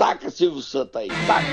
Taca 0.00 0.30
Silvio 0.30 0.62
Santos 0.62 0.96
aí, 0.96 1.08
taca 1.26 1.46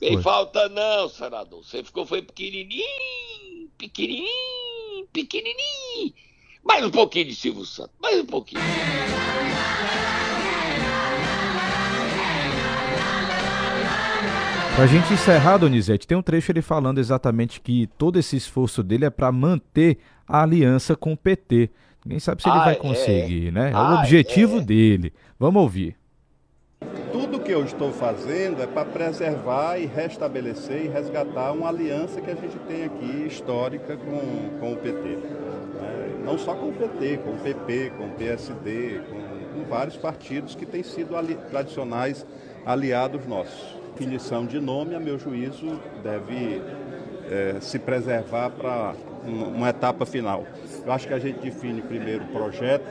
Tem 0.00 0.20
falta 0.20 0.68
não, 0.68 1.08
senador. 1.08 1.62
Você 1.62 1.84
ficou 1.84 2.04
foi 2.04 2.22
pequenininho, 2.22 3.70
pequenininho, 3.78 5.06
pequenininho. 5.12 6.12
Mais 6.64 6.84
um 6.84 6.90
pouquinho 6.90 7.26
de 7.26 7.36
Silvio 7.36 7.64
Santos, 7.66 7.94
mais 8.00 8.18
um 8.18 8.26
pouquinho. 8.26 8.60
Pra 14.74 14.86
gente 14.86 15.12
encerrar, 15.12 15.58
Donizete, 15.58 16.06
tem 16.06 16.16
um 16.16 16.22
trecho 16.22 16.50
ele 16.50 16.62
falando 16.62 16.98
exatamente 16.98 17.60
que 17.60 17.86
todo 17.98 18.18
esse 18.18 18.36
esforço 18.36 18.82
dele 18.82 19.04
é 19.04 19.10
para 19.10 19.30
manter 19.30 19.98
a 20.26 20.42
aliança 20.42 20.96
com 20.96 21.12
o 21.12 21.16
PT. 21.16 21.68
Ninguém 22.04 22.18
sabe 22.18 22.42
se 22.42 22.48
ele 22.48 22.56
ah, 22.56 22.64
vai 22.64 22.72
é. 22.72 22.76
conseguir, 22.76 23.48
é. 23.48 23.50
né? 23.50 23.70
É 23.70 23.74
ah, 23.74 23.90
o 23.90 23.98
objetivo 23.98 24.58
é. 24.58 24.60
dele. 24.62 25.12
Vamos 25.38 25.62
ouvir. 25.62 25.94
Tudo 27.12 27.38
que 27.38 27.52
eu 27.52 27.62
estou 27.64 27.92
fazendo 27.92 28.62
é 28.62 28.66
para 28.66 28.86
preservar 28.86 29.76
e 29.78 29.84
restabelecer 29.84 30.86
e 30.86 30.88
resgatar 30.88 31.52
uma 31.52 31.68
aliança 31.68 32.22
que 32.22 32.30
a 32.30 32.34
gente 32.34 32.58
tem 32.66 32.84
aqui 32.84 33.26
histórica 33.26 33.94
com, 33.98 34.58
com 34.58 34.72
o 34.72 34.76
PT. 34.76 35.08
Né? 35.08 36.22
Não 36.24 36.38
só 36.38 36.54
com 36.54 36.70
o 36.70 36.72
PT, 36.72 37.18
com 37.18 37.32
o 37.32 37.38
PP, 37.38 37.92
com 37.98 38.06
o 38.06 38.10
PSD, 38.12 39.02
com, 39.08 39.58
com 39.60 39.68
vários 39.68 39.96
partidos 39.98 40.54
que 40.54 40.64
têm 40.64 40.82
sido 40.82 41.14
ali, 41.14 41.34
tradicionais 41.50 42.26
aliados 42.64 43.26
nossos. 43.26 43.81
Definição 43.94 44.46
de 44.46 44.58
nome, 44.58 44.94
a 44.94 45.00
meu 45.00 45.18
juízo, 45.18 45.78
deve 46.02 46.62
é, 47.30 47.56
se 47.60 47.78
preservar 47.78 48.48
para 48.50 48.94
uma 49.22 49.68
etapa 49.68 50.06
final. 50.06 50.44
Eu 50.84 50.92
acho 50.92 51.06
que 51.06 51.12
a 51.12 51.18
gente 51.18 51.40
define 51.40 51.82
primeiro 51.82 52.24
projeto, 52.26 52.86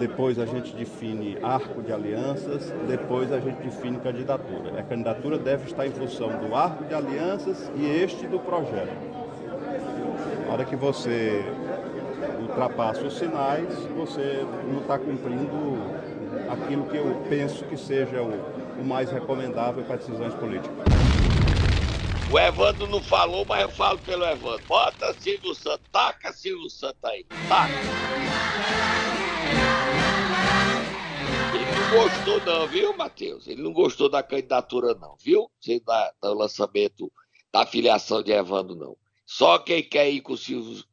depois 0.00 0.38
a 0.38 0.46
gente 0.46 0.74
define 0.74 1.36
arco 1.42 1.82
de 1.82 1.92
alianças, 1.92 2.72
depois 2.88 3.30
a 3.30 3.38
gente 3.38 3.56
define 3.62 3.98
candidatura. 3.98 4.80
A 4.80 4.82
candidatura 4.82 5.38
deve 5.38 5.66
estar 5.66 5.86
em 5.86 5.90
função 5.90 6.30
do 6.38 6.54
arco 6.54 6.84
de 6.84 6.94
alianças 6.94 7.70
e 7.76 7.84
este 7.84 8.26
do 8.26 8.38
projeto. 8.38 8.96
Na 10.46 10.54
hora 10.54 10.64
que 10.64 10.74
você 10.74 11.44
ultrapassa 12.40 13.02
os 13.02 13.18
sinais, 13.18 13.68
você 13.94 14.42
não 14.72 14.80
está 14.80 14.98
cumprindo 14.98 15.78
aquilo 16.50 16.84
que 16.84 16.96
eu 16.96 17.22
penso 17.28 17.64
que 17.64 17.76
seja 17.76 18.22
o, 18.22 18.65
o 18.78 18.84
mais 18.84 19.10
recomendável 19.10 19.84
para 19.84 19.96
decisões 19.96 20.34
políticas. 20.34 20.76
O 22.30 22.38
Evandro 22.38 22.86
não 22.88 23.00
falou, 23.00 23.44
mas 23.44 23.62
eu 23.62 23.68
falo 23.70 23.98
pelo 24.00 24.24
Evandro. 24.24 24.64
Bota 24.66 25.14
Silvio 25.14 25.54
Santos, 25.54 25.86
taca 25.92 26.32
Silvio 26.32 26.68
Santos 26.68 27.04
aí, 27.04 27.24
taca. 27.48 27.72
Ele 31.54 31.64
não 31.64 31.90
gostou 32.02 32.40
não, 32.44 32.66
viu, 32.66 32.96
Matheus? 32.96 33.46
Ele 33.46 33.62
não 33.62 33.72
gostou 33.72 34.08
da 34.08 34.22
candidatura 34.22 34.94
não, 34.94 35.16
viu? 35.22 35.48
Sem 35.60 35.80
da, 35.84 36.12
do 36.20 36.34
lançamento 36.34 37.12
da 37.52 37.64
filiação 37.64 38.22
de 38.22 38.32
Evandro 38.32 38.74
não. 38.74 38.96
Só 39.24 39.58
quem 39.58 39.82
quer 39.82 40.10
ir 40.10 40.20
com 40.20 40.32
o 40.32 40.36
Silvio, 40.36 40.84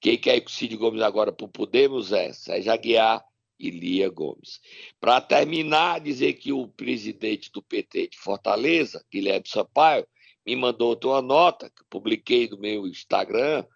quem 0.00 0.16
quer 0.16 0.36
ir 0.36 0.40
com 0.40 0.48
o 0.48 0.52
Cid 0.52 0.74
Gomes 0.76 1.02
agora 1.02 1.32
pro 1.32 1.48
Podemos 1.48 2.12
é 2.12 2.32
Sérgio 2.32 2.72
Aguiar 2.72 3.22
e 3.58 3.70
Lia 3.70 4.08
Gomes. 4.08 4.60
Para 5.00 5.20
terminar, 5.20 6.00
dizer 6.00 6.34
que 6.34 6.52
o 6.52 6.68
presidente 6.68 7.50
do 7.50 7.62
PT 7.62 8.08
de 8.08 8.18
Fortaleza, 8.18 9.04
Guilherme 9.12 9.48
Sampaio, 9.48 10.06
me 10.46 10.56
mandou 10.56 10.90
outra 10.90 11.20
nota 11.20 11.68
que 11.68 11.84
publiquei 11.90 12.48
no 12.48 12.58
meu 12.58 12.86
Instagram 12.86 13.66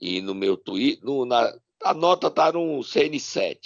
e 0.00 0.20
no 0.20 0.34
meu 0.34 0.56
Twitter. 0.56 1.04
No, 1.04 1.24
na, 1.24 1.52
a 1.82 1.94
nota 1.94 2.26
está 2.26 2.52
no 2.52 2.80
CN7. 2.80 3.56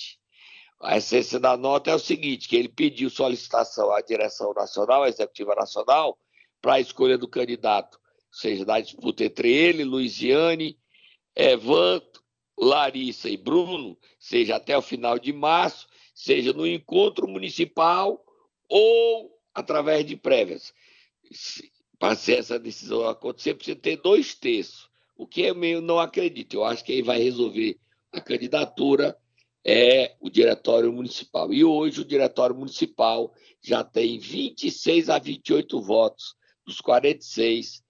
A 0.80 0.98
essência 0.98 1.40
da 1.40 1.56
nota 1.56 1.90
é 1.90 1.94
o 1.94 1.98
seguinte: 1.98 2.48
que 2.48 2.56
ele 2.56 2.68
pediu 2.68 3.08
solicitação 3.08 3.90
à 3.90 4.00
direção 4.00 4.52
nacional, 4.52 5.02
à 5.02 5.08
executiva 5.08 5.54
nacional, 5.54 6.18
para 6.60 6.74
a 6.74 6.80
escolha 6.80 7.18
do 7.18 7.28
candidato, 7.28 7.96
ou 7.96 8.38
seja, 8.38 8.64
da 8.64 8.80
disputa 8.80 9.24
entre 9.24 9.50
ele, 9.50 9.84
Luiziane, 9.84 10.78
Evandro, 11.34 12.23
Larissa 12.56 13.28
e 13.28 13.36
Bruno, 13.36 13.98
seja 14.18 14.56
até 14.56 14.76
o 14.76 14.82
final 14.82 15.18
de 15.18 15.32
março, 15.32 15.86
seja 16.14 16.52
no 16.52 16.66
encontro 16.66 17.26
municipal 17.26 18.24
ou 18.68 19.38
através 19.52 20.06
de 20.06 20.16
prévias 20.16 20.72
para 21.98 22.12
essa 22.12 22.58
decisão 22.58 23.08
acontecer, 23.08 23.54
precisa 23.54 23.76
ter 23.76 23.96
dois 23.96 24.34
terços, 24.34 24.90
o 25.16 25.26
que 25.26 25.42
eu 25.42 25.54
meio 25.54 25.80
não 25.80 25.98
acredito. 25.98 26.54
Eu 26.54 26.64
acho 26.64 26.84
que 26.84 26.92
quem 26.92 27.02
vai 27.02 27.18
resolver 27.18 27.78
a 28.12 28.20
candidatura 28.20 29.16
é 29.64 30.14
o 30.20 30.28
Diretório 30.28 30.92
Municipal. 30.92 31.52
E 31.52 31.64
hoje 31.64 32.00
o 32.00 32.04
Diretório 32.04 32.54
Municipal 32.54 33.32
já 33.62 33.82
tem 33.82 34.18
26 34.18 35.08
a 35.08 35.18
28 35.18 35.80
votos 35.80 36.34
dos 36.66 36.80
46. 36.80 37.82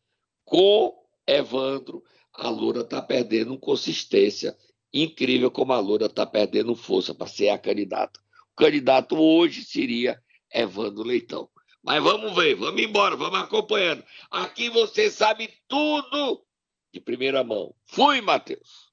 Com 0.44 0.94
Evandro, 1.27 2.05
a 2.35 2.49
Lula 2.49 2.83
está 2.83 3.01
perdendo 3.01 3.59
consistência 3.59 4.57
incrível 4.92 5.51
como 5.51 5.73
a 5.73 5.81
Lula 5.81 6.07
está 6.07 6.27
perdendo 6.27 6.75
força 6.75 7.14
para 7.14 7.27
ser 7.27 7.49
a 7.49 7.59
candidata. 7.59 8.20
O 8.53 8.57
candidato 8.57 9.16
hoje 9.16 9.64
seria 9.64 10.23
Evandro 10.53 11.03
Leitão. 11.03 11.49
Mas 11.83 12.03
vamos 12.03 12.35
ver, 12.35 12.55
vamos 12.55 12.81
embora, 12.81 13.16
vamos 13.16 13.40
acompanhando. 13.40 14.05
Aqui 14.31 14.70
você 14.70 15.11
sabe 15.11 15.51
tudo 15.68 16.44
de 16.92 17.01
primeira 17.01 17.44
mão. 17.44 17.75
Fui, 17.85 18.20
Matheus. 18.20 18.84